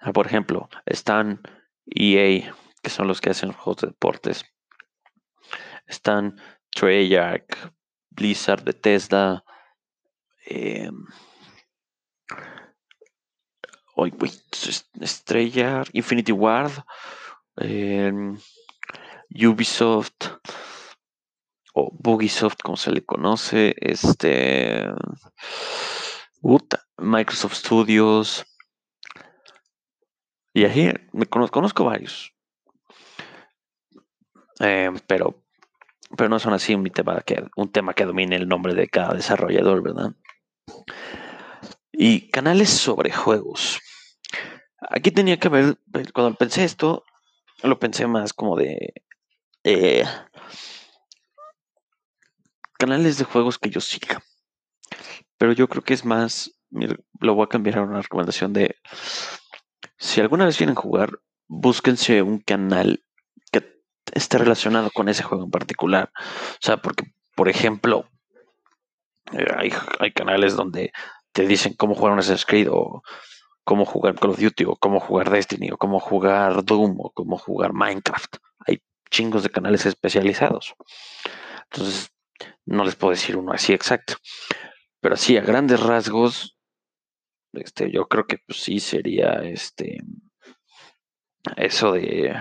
[0.05, 1.41] Ah, por ejemplo, están
[1.87, 2.53] EA,
[2.83, 4.45] que son los que hacen juegos de deportes.
[5.87, 6.39] Están
[6.69, 7.71] Treyarch,
[8.11, 9.43] Blizzard, Bethesda,
[10.45, 10.91] eh,
[13.95, 14.07] oh,
[15.01, 16.73] Estrella, Infinity Ward,
[17.57, 18.13] eh,
[19.31, 20.27] Ubisoft
[21.73, 24.85] o Bugisoft como se le conoce, este
[26.99, 28.45] Microsoft Studios
[30.55, 32.33] y ahí me conozco, conozco varios,
[34.61, 35.45] eh, pero
[36.15, 39.13] pero no son así un tema que, un tema que domine el nombre de cada
[39.13, 40.13] desarrollador, ¿verdad?
[41.91, 43.81] Y canales sobre juegos.
[44.79, 45.77] Aquí tenía que haber,
[46.13, 47.03] cuando pensé esto,
[47.63, 48.93] lo pensé más como de
[49.65, 50.05] eh,
[52.77, 54.23] canales de juegos que yo siga.
[55.37, 56.51] Pero yo creo que es más,
[57.19, 58.77] lo voy a cambiar a una recomendación de,
[60.05, 63.03] si alguna vez vienen a jugar, búsquense un canal
[63.51, 63.81] que
[64.13, 66.11] esté relacionado con ese juego en particular.
[66.15, 68.07] O sea, porque, por ejemplo,
[69.33, 70.91] eh, hay, canales donde
[71.31, 73.01] te dicen cómo jugar un Assassin's Creed o
[73.63, 77.37] cómo jugar Call of Duty o cómo jugar Destiny o cómo jugar Doom o cómo
[77.37, 78.37] jugar Minecraft.
[78.67, 80.75] Hay chingos de canales especializados.
[81.71, 82.11] Entonces,
[82.65, 84.15] no les puedo decir uno así exacto.
[85.01, 86.54] Pero sí, a grandes rasgos,
[87.57, 90.01] este, yo creo que pues, sí sería este
[91.57, 92.33] eso de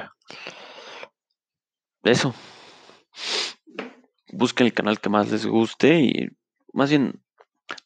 [2.04, 2.34] eso.
[4.32, 6.28] Busquen el canal que más les guste y
[6.72, 7.22] más bien,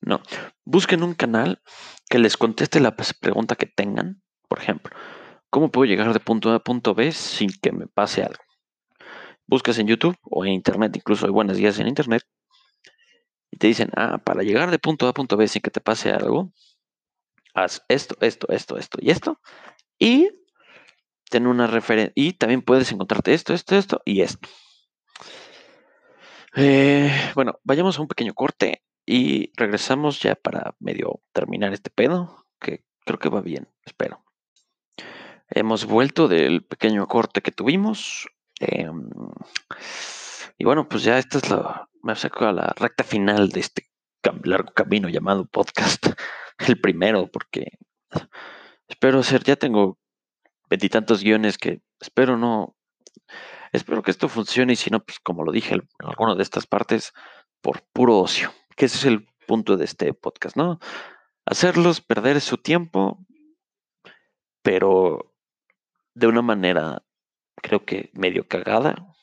[0.01, 0.23] no,
[0.65, 1.63] busquen un canal
[2.09, 4.23] que les conteste la pregunta que tengan.
[4.49, 4.97] Por ejemplo,
[5.51, 8.43] ¿cómo puedo llegar de punto A a punto B sin que me pase algo?
[9.47, 12.23] Buscas en YouTube o en Internet, incluso hay buenas guías en Internet,
[13.51, 15.81] y te dicen, ah, para llegar de punto A a punto B sin que te
[15.81, 16.53] pase algo,
[17.55, 19.41] haz esto, esto, esto, esto y esto,
[19.99, 20.31] y
[21.31, 24.49] ten una referencia, y también puedes encontrarte esto, esto, esto y esto.
[26.57, 32.47] Eh, bueno, vayamos a un pequeño corte y regresamos ya para medio terminar este pedo,
[32.61, 34.25] que creo que va bien, espero.
[35.51, 38.29] Hemos vuelto del pequeño corte que tuvimos.
[38.61, 39.09] Em,
[40.59, 43.89] y bueno, pues ya esta es la, me acerco a la recta final de este
[44.45, 46.09] largo camino llamado podcast.
[46.67, 47.79] El primero, porque
[48.89, 49.99] espero ser, ya tengo
[50.69, 52.79] veintitantos guiones que espero no
[53.73, 56.67] Espero que esto funcione y si no, pues como lo dije en alguna de estas
[56.67, 57.13] partes,
[57.61, 60.79] por puro ocio, que ese es el punto de este podcast, ¿no?
[61.45, 63.25] Hacerlos perder su tiempo,
[64.63, 65.35] pero
[66.15, 67.03] de una manera,
[67.57, 69.15] creo que medio cagada.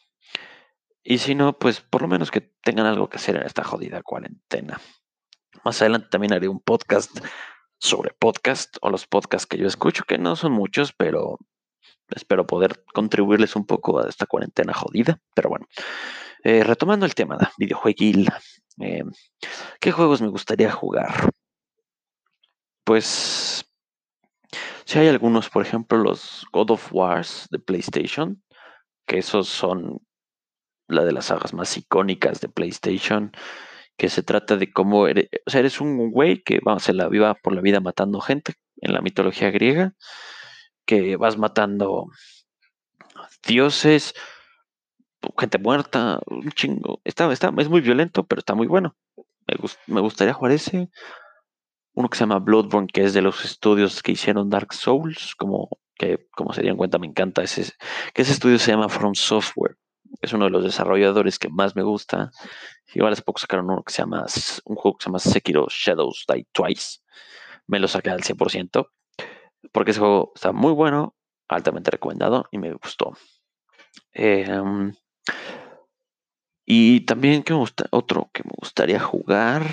[1.03, 4.01] Y si no, pues por lo menos que tengan algo que hacer en esta jodida
[4.01, 4.79] cuarentena.
[5.65, 7.11] Más adelante también haré un podcast
[7.79, 11.39] sobre podcast o los podcasts que yo escucho, que no son muchos, pero
[12.09, 15.19] espero poder contribuirles un poco a esta cuarentena jodida.
[15.33, 15.65] Pero bueno,
[16.43, 18.29] eh, retomando el tema de videojueguil,
[18.79, 19.03] eh,
[19.79, 21.31] ¿qué juegos me gustaría jugar?
[22.83, 23.65] Pues,
[24.85, 28.43] si hay algunos, por ejemplo, los God of Wars de PlayStation,
[29.07, 29.99] que esos son
[30.87, 33.31] la de las sagas más icónicas de PlayStation,
[33.97, 37.07] que se trata de cómo eres, o sea, eres un güey que vamos, se la
[37.07, 39.93] viva por la vida matando gente en la mitología griega
[40.85, 42.07] que vas matando
[43.45, 44.13] dioses,
[45.37, 47.01] gente muerta, un chingo.
[47.03, 48.95] Está, está, es muy violento, pero está muy bueno.
[49.87, 50.89] Me, gustaría jugar ese.
[51.93, 55.69] Uno que se llama Bloodborne, que es de los estudios que hicieron Dark Souls, como
[55.95, 57.71] que como se dieron cuenta me encanta ese,
[58.13, 59.77] que ese estudio se llama From Software.
[60.21, 62.31] Es uno de los desarrolladores que más me gusta.
[62.93, 64.25] Igual hace poco sacaron uno que se llama,
[64.65, 66.99] un juego que se llama Sekiro Shadows Die Twice.
[67.67, 68.87] Me lo saqué al 100%
[69.71, 71.15] porque ese juego está muy bueno,
[71.47, 73.17] altamente recomendado y me gustó.
[74.13, 74.93] Em,
[76.65, 79.63] y también que me gusta, otro que me gustaría jugar,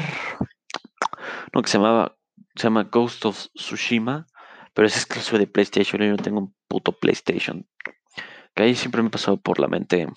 [1.52, 2.16] no, que se llamaba,
[2.54, 4.26] se llama Ghost of Tsushima,
[4.74, 7.66] pero es exclusivo de PlayStation y yo no tengo un puto PlayStation.
[8.54, 10.08] Que ahí siempre me ha pasado por la mente,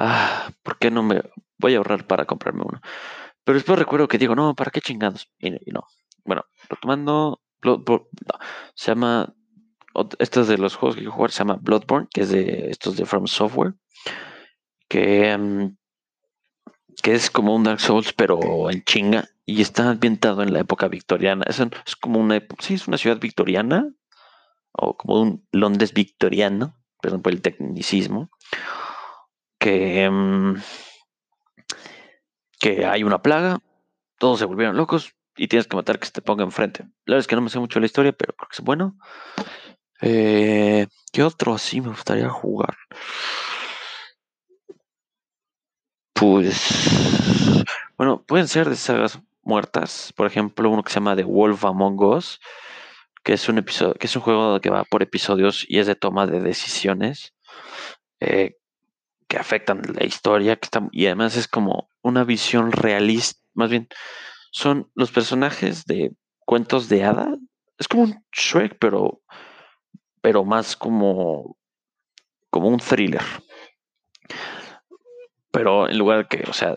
[0.00, 1.22] ah, ¿por qué no me
[1.58, 2.80] voy a ahorrar para comprarme uno?
[3.44, 5.30] Pero después recuerdo que digo, no, ¿para qué chingados?
[5.38, 5.86] Y, no.
[6.24, 7.40] Bueno, retomando,
[8.74, 9.34] se llama,
[10.18, 13.06] estos de los juegos que quiero jugar se llama Bloodborne, que es de estos de
[13.06, 13.74] From Software,
[14.88, 15.76] que, mm,
[17.02, 20.88] que es como un Dark Souls, pero en chinga, y está ambientado en la época
[20.88, 21.44] victoriana.
[21.48, 23.92] Es, es como una, sí, es una ciudad victoriana,
[24.72, 28.30] o como un Londres victoriano, perdón por el tecnicismo,
[29.60, 30.54] que, mm,
[32.58, 33.60] que hay una plaga,
[34.18, 36.84] todos se volvieron locos y tienes que matar que se te ponga enfrente.
[37.04, 38.96] La verdad es que no me sé mucho la historia, pero creo que es bueno.
[40.00, 42.76] Eh, ¿Qué otro así me gustaría jugar?
[46.14, 47.64] Pues,
[47.96, 50.12] bueno, pueden ser de sagas muertas.
[50.16, 52.40] Por ejemplo, uno que se llama The Wolf Among Us,
[53.22, 55.94] que es un episodio, que es un juego que va por episodios y es de
[55.94, 57.34] toma de decisiones
[58.20, 58.59] eh,
[59.30, 63.88] que afectan la historia, que está, y además es como una visión realista, más bien,
[64.50, 67.36] son los personajes de cuentos de hada.
[67.78, 69.22] Es como un Shrek, pero,
[70.20, 71.56] pero más como,
[72.50, 73.22] como un thriller.
[75.52, 76.76] Pero en lugar que, o sea,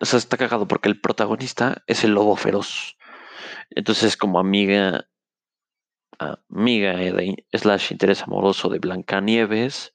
[0.00, 2.96] o sea, está cagado porque el protagonista es el lobo feroz.
[3.70, 5.08] Entonces, como amiga,
[6.50, 9.92] amiga de, slash interés amoroso de Blancanieves,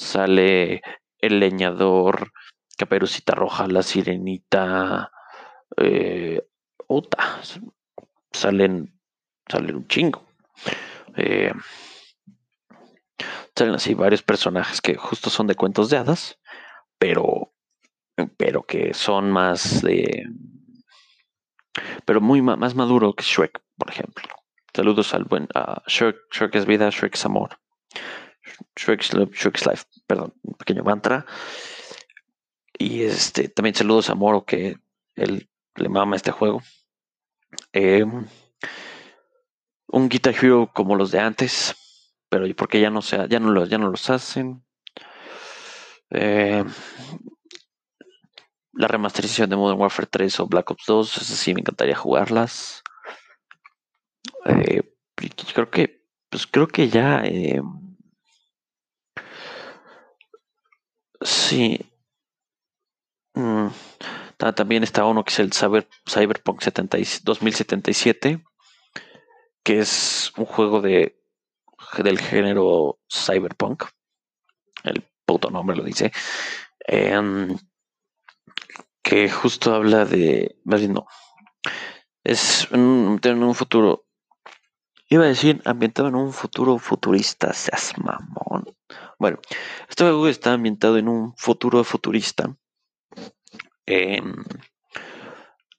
[0.00, 0.82] sale
[1.18, 2.32] el leñador,
[2.76, 5.12] Caperucita Roja, la Sirenita,
[5.76, 6.42] eh,
[8.32, 8.98] salen,
[9.48, 10.26] salen un chingo.
[11.16, 11.52] Eh,
[13.54, 16.38] salen así varios personajes que justo son de cuentos de hadas,
[16.98, 17.52] pero,
[18.36, 19.84] pero que son más
[22.04, 24.24] pero muy más maduro que Shrek, por ejemplo.
[24.74, 25.48] Saludos al buen
[25.86, 27.58] Shrek, Shrek es vida, Shrek es amor.
[28.76, 31.26] Shrek's Shrek's Life, perdón, un pequeño mantra.
[32.78, 34.76] Y este, también saludos a Moro, que
[35.14, 36.62] él le mama este juego.
[37.72, 38.26] Em,
[39.88, 41.74] un Guitar Hero como los de antes,
[42.28, 44.64] pero porque ya no, sea, ya no, los, ya no los hacen.
[46.10, 46.66] Em,
[48.72, 52.82] la remasterización de Modern Warfare 3 o Black Ops 2, esas sí me encantaría jugarlas.
[54.46, 54.82] Eh,
[55.54, 57.22] creo que, pues creo que ya.
[57.24, 57.89] Em,
[61.50, 61.80] sí.
[63.34, 63.68] Mm,
[64.54, 68.42] también está uno que es el Cyberpunk 2077,
[69.62, 71.20] que es un juego de,
[71.98, 73.84] del género Cyberpunk.
[74.84, 76.12] El puto nombre lo dice.
[76.86, 77.56] Em,
[79.02, 80.56] que justo habla de.
[80.64, 81.06] Más bien no.
[82.22, 84.06] Es un, un futuro.
[85.08, 88.69] Iba a decir ambientado en un futuro futurista, seas mamón.
[89.18, 89.38] Bueno,
[89.88, 92.56] este juego está ambientado en un futuro futurista
[93.92, 94.44] Em,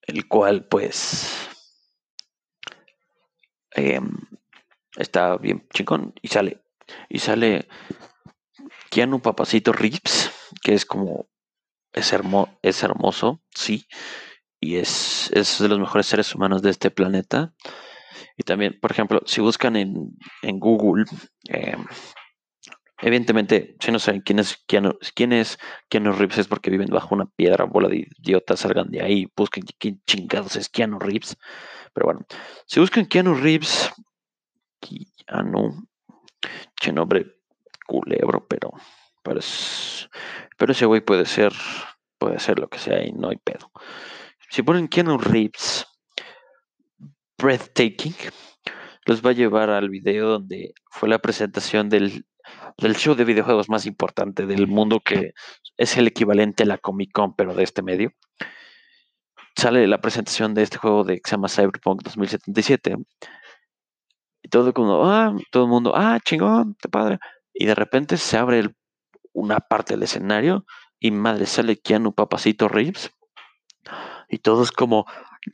[0.01, 1.47] el cual pues
[3.71, 4.17] em,
[4.97, 6.61] está bien chingón y sale
[7.07, 7.69] y sale
[8.89, 10.29] Keanu Papacito Rips
[10.61, 11.29] que es como
[11.93, 12.13] es,
[12.61, 13.85] es hermoso sí
[14.59, 17.53] y es, es de los mejores seres humanos de este planeta.
[18.35, 21.05] Y también por ejemplo si buscan en, en Google
[21.45, 21.85] em,
[23.01, 25.57] Evidentemente, si no saben quién es Keanu, quién es
[25.89, 29.63] Keanu Reeves es porque viven bajo una piedra, bola de idiotas, salgan de ahí, busquen
[29.79, 31.35] quién chingados es Keanu Reeves.
[31.93, 32.25] Pero bueno,
[32.67, 33.91] si buscan Keanu Reeves,
[34.79, 35.87] Keanu,
[36.79, 37.37] che nombre
[37.87, 38.71] culebro, pero,
[39.23, 39.39] pero,
[40.57, 41.53] pero ese güey puede ser,
[42.19, 43.71] puede ser lo que sea y no hay pedo.
[44.49, 45.87] Si ponen Keanu Reeves,
[47.37, 48.13] breathtaking,
[49.05, 52.25] los va a llevar al video donde fue la presentación del
[52.77, 55.33] del show de videojuegos más importante del mundo, que
[55.77, 58.11] es el equivalente a la Comic Con, pero de este medio.
[59.55, 62.95] Sale la presentación de este juego de que se llama Cyberpunk 2077.
[64.43, 67.19] Y todo como, ah, todo el mundo, ah, chingón, qué padre.
[67.53, 68.69] Y de repente se abre
[69.33, 70.65] una parte del escenario
[70.99, 73.11] y madre sale Keanu Papacito Reeves.
[74.29, 75.05] Y todos como,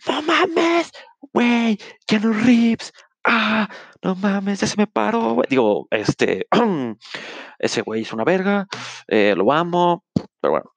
[0.08, 0.92] no mames,
[1.34, 2.94] güey, Keanu Reeves,
[3.28, 3.70] ah,
[4.02, 6.48] no mames, ya se me paró, Digo, este,
[7.60, 8.68] ese güey es una verga,
[9.08, 10.06] eh, lo amo,
[10.40, 10.72] pero bueno,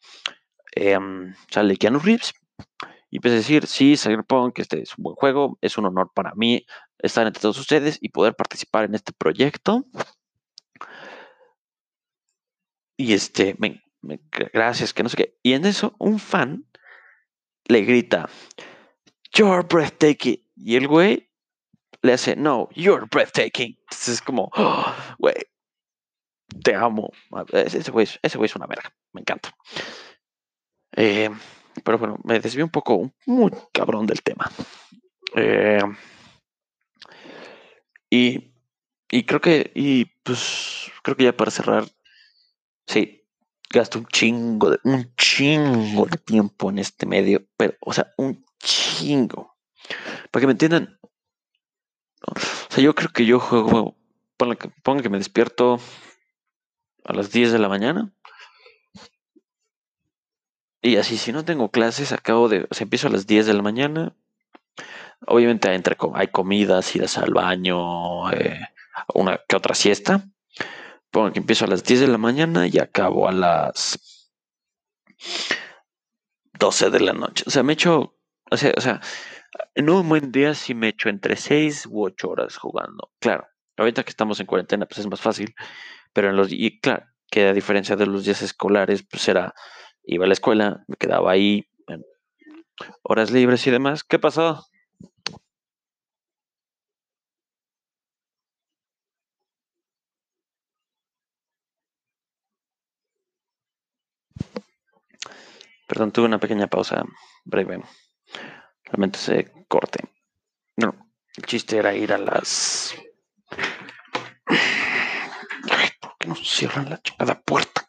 [0.72, 2.34] em, sale Keanu Reeves
[3.10, 6.32] y empieza a decir, sí, Cyberpunk, este es un buen juego, es un honor para
[6.34, 6.64] mí
[6.98, 9.84] estar entre todos ustedes y poder participar en este proyecto.
[12.96, 13.82] Y este, me,
[14.52, 15.38] gracias, que no sé qué.
[15.42, 16.66] Y en eso, un fan
[17.66, 18.28] le grita,
[19.32, 20.44] You're breathtaking.
[20.56, 21.29] Y el güey
[22.02, 23.78] le hace, no, you're breathtaking.
[23.82, 25.34] Entonces es como, oh, güey,
[26.62, 27.10] te amo.
[27.52, 29.54] Ese güey, ese güey es una verga, me encanta.
[30.96, 31.30] Eh,
[31.84, 34.50] pero bueno, me desvié un poco, muy cabrón del tema.
[35.36, 35.82] Eh,
[38.10, 38.52] y,
[39.10, 41.84] y creo que, y pues, creo que ya para cerrar,
[42.86, 43.24] sí,
[43.72, 48.44] gasto un chingo de, un chingo de tiempo en este medio, pero, o sea, un
[48.58, 49.56] chingo.
[50.30, 50.98] Para que me entiendan,
[52.26, 52.34] o
[52.68, 53.96] sea, yo creo que yo juego,
[54.36, 55.80] ponga que, ponga que me despierto
[57.04, 58.12] a las 10 de la mañana.
[60.82, 63.54] Y así, si no tengo clases, acabo de, o sea, empiezo a las 10 de
[63.54, 64.14] la mañana.
[65.26, 65.68] Obviamente
[66.14, 68.60] hay comidas, idas al baño, eh,
[69.14, 70.24] una que otra siesta.
[71.10, 74.30] Pongo que empiezo a las 10 de la mañana y acabo a las
[76.58, 77.44] 12 de la noche.
[77.46, 78.16] O sea, me echo,
[78.50, 79.00] o sea, o sea,
[79.74, 83.10] en un buen día sí me echo entre 6 u 8 horas jugando.
[83.20, 83.46] Claro,
[83.76, 85.54] ahorita que estamos en cuarentena, pues es más fácil.
[86.12, 89.54] Pero en los, y claro, que a diferencia de los días escolares, pues era,
[90.04, 91.66] iba a la escuela, me quedaba ahí,
[93.02, 94.04] horas libres y demás.
[94.04, 94.66] ¿Qué pasó?
[105.86, 107.04] Perdón, tuve una pequeña pausa
[107.44, 107.82] breve.
[108.90, 110.00] Realmente se corte.
[110.76, 110.94] No,
[111.36, 112.94] el chiste era ir a las.
[114.46, 117.88] Ay, ¿por qué no cierran la chingada puerta?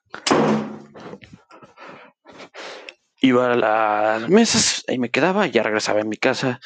[3.24, 6.60] Iba a las mesas, ahí me quedaba, ya regresaba en mi casa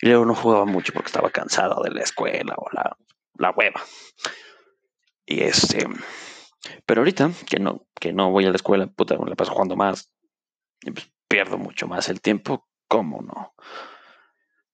[0.00, 2.96] y luego no jugaba mucho porque estaba cansado de la escuela o la,
[3.38, 3.82] la hueva.
[5.24, 5.86] Y este,
[6.86, 9.76] pero ahorita que no, que no voy a la escuela, puta, me la paso jugando
[9.76, 10.12] más,
[10.80, 13.54] pues, pierdo mucho más el tiempo, ¿cómo no?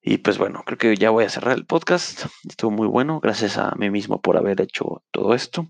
[0.03, 2.27] Y pues bueno, creo que ya voy a cerrar el podcast.
[2.49, 3.21] Estuvo muy bueno.
[3.21, 5.69] Gracias a mí mismo por haber hecho todo esto.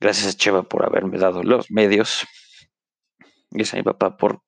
[0.00, 2.24] Gracias a Cheva por haberme dado los medios.
[3.50, 4.40] Gracias a mi papá por,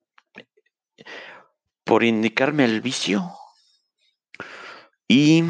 [1.84, 3.32] por indicarme el vicio.
[5.06, 5.44] Y,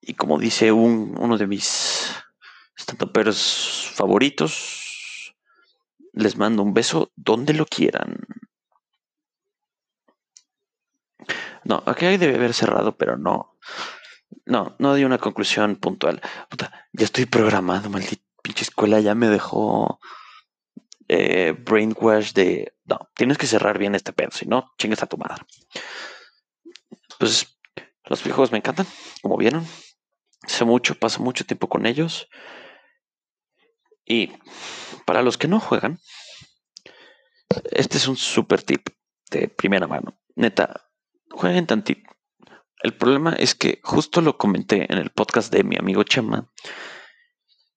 [0.00, 2.10] y como dice un, uno de mis
[2.74, 5.34] estandoperos favoritos,
[6.14, 8.16] les mando un beso donde lo quieran.
[11.64, 13.56] No, aquí debe haber cerrado, pero no.
[14.46, 16.20] No, no di una conclusión puntual.
[16.92, 19.98] ya estoy programado, maldita pinche escuela ya me dejó
[21.08, 22.74] eh, brainwash de.
[22.84, 25.42] No, tienes que cerrar bien este pedo, si no, chingues a tu madre.
[27.18, 27.58] Pues
[28.04, 28.86] los viejos me encantan,
[29.22, 29.66] como vieron.
[30.46, 32.28] Sé mucho, paso mucho tiempo con ellos.
[34.04, 34.32] Y
[35.06, 35.98] para los que no juegan,
[37.72, 38.90] este es un super tip
[39.30, 40.18] de primera mano.
[40.36, 40.90] Neta,
[41.34, 42.10] jueguen tantito.
[42.82, 46.50] El problema es que justo lo comenté en el podcast de mi amigo Chema.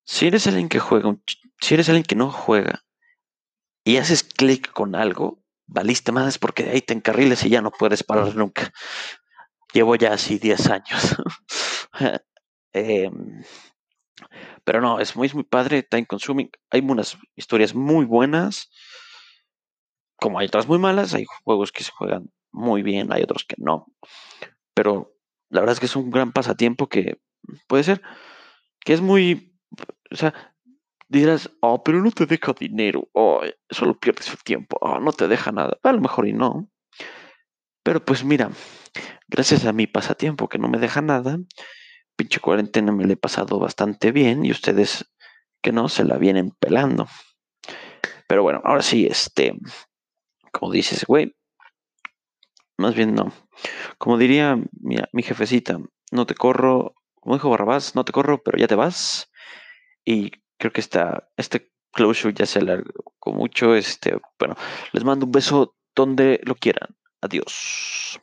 [0.03, 1.15] Si eres alguien que juega,
[1.59, 2.85] si eres alguien que no juega
[3.83, 7.71] y haces clic con algo, valiste más porque de ahí te encarriles y ya no
[7.71, 8.71] puedes parar nunca.
[9.73, 11.15] Llevo ya así 10 años.
[12.73, 13.11] eh,
[14.63, 16.49] pero no, es muy, muy padre, time consuming.
[16.69, 18.69] Hay unas historias muy buenas,
[20.17, 21.13] como hay otras muy malas.
[21.13, 23.87] Hay juegos que se juegan muy bien, hay otros que no.
[24.73, 25.15] Pero
[25.49, 27.19] la verdad es que es un gran pasatiempo que
[27.67, 28.01] puede ser
[28.79, 29.53] que es muy.
[30.11, 30.33] O sea,
[31.09, 35.27] dirás, oh, pero no te deja dinero, oh, solo pierdes el tiempo, oh, no te
[35.27, 35.77] deja nada.
[35.83, 36.69] A lo mejor y no.
[37.83, 38.51] Pero pues mira,
[39.27, 41.37] gracias a mi pasatiempo que no me deja nada,
[42.17, 45.09] pinche cuarentena me le he pasado bastante bien y ustedes
[45.61, 47.07] que no se la vienen pelando.
[48.27, 49.57] Pero bueno, ahora sí, este,
[50.51, 51.36] como dices, güey,
[52.77, 53.31] más bien no.
[53.97, 55.79] Como diría mi, jefecita,
[56.11, 59.31] no te corro, como dijo Barrabás, no te corro, pero ya te vas.
[60.05, 62.93] Y creo que esta, este closure ya se alargó
[63.25, 63.75] mucho.
[63.75, 64.55] Este, bueno,
[64.93, 66.95] les mando un beso donde lo quieran.
[67.21, 68.21] Adiós.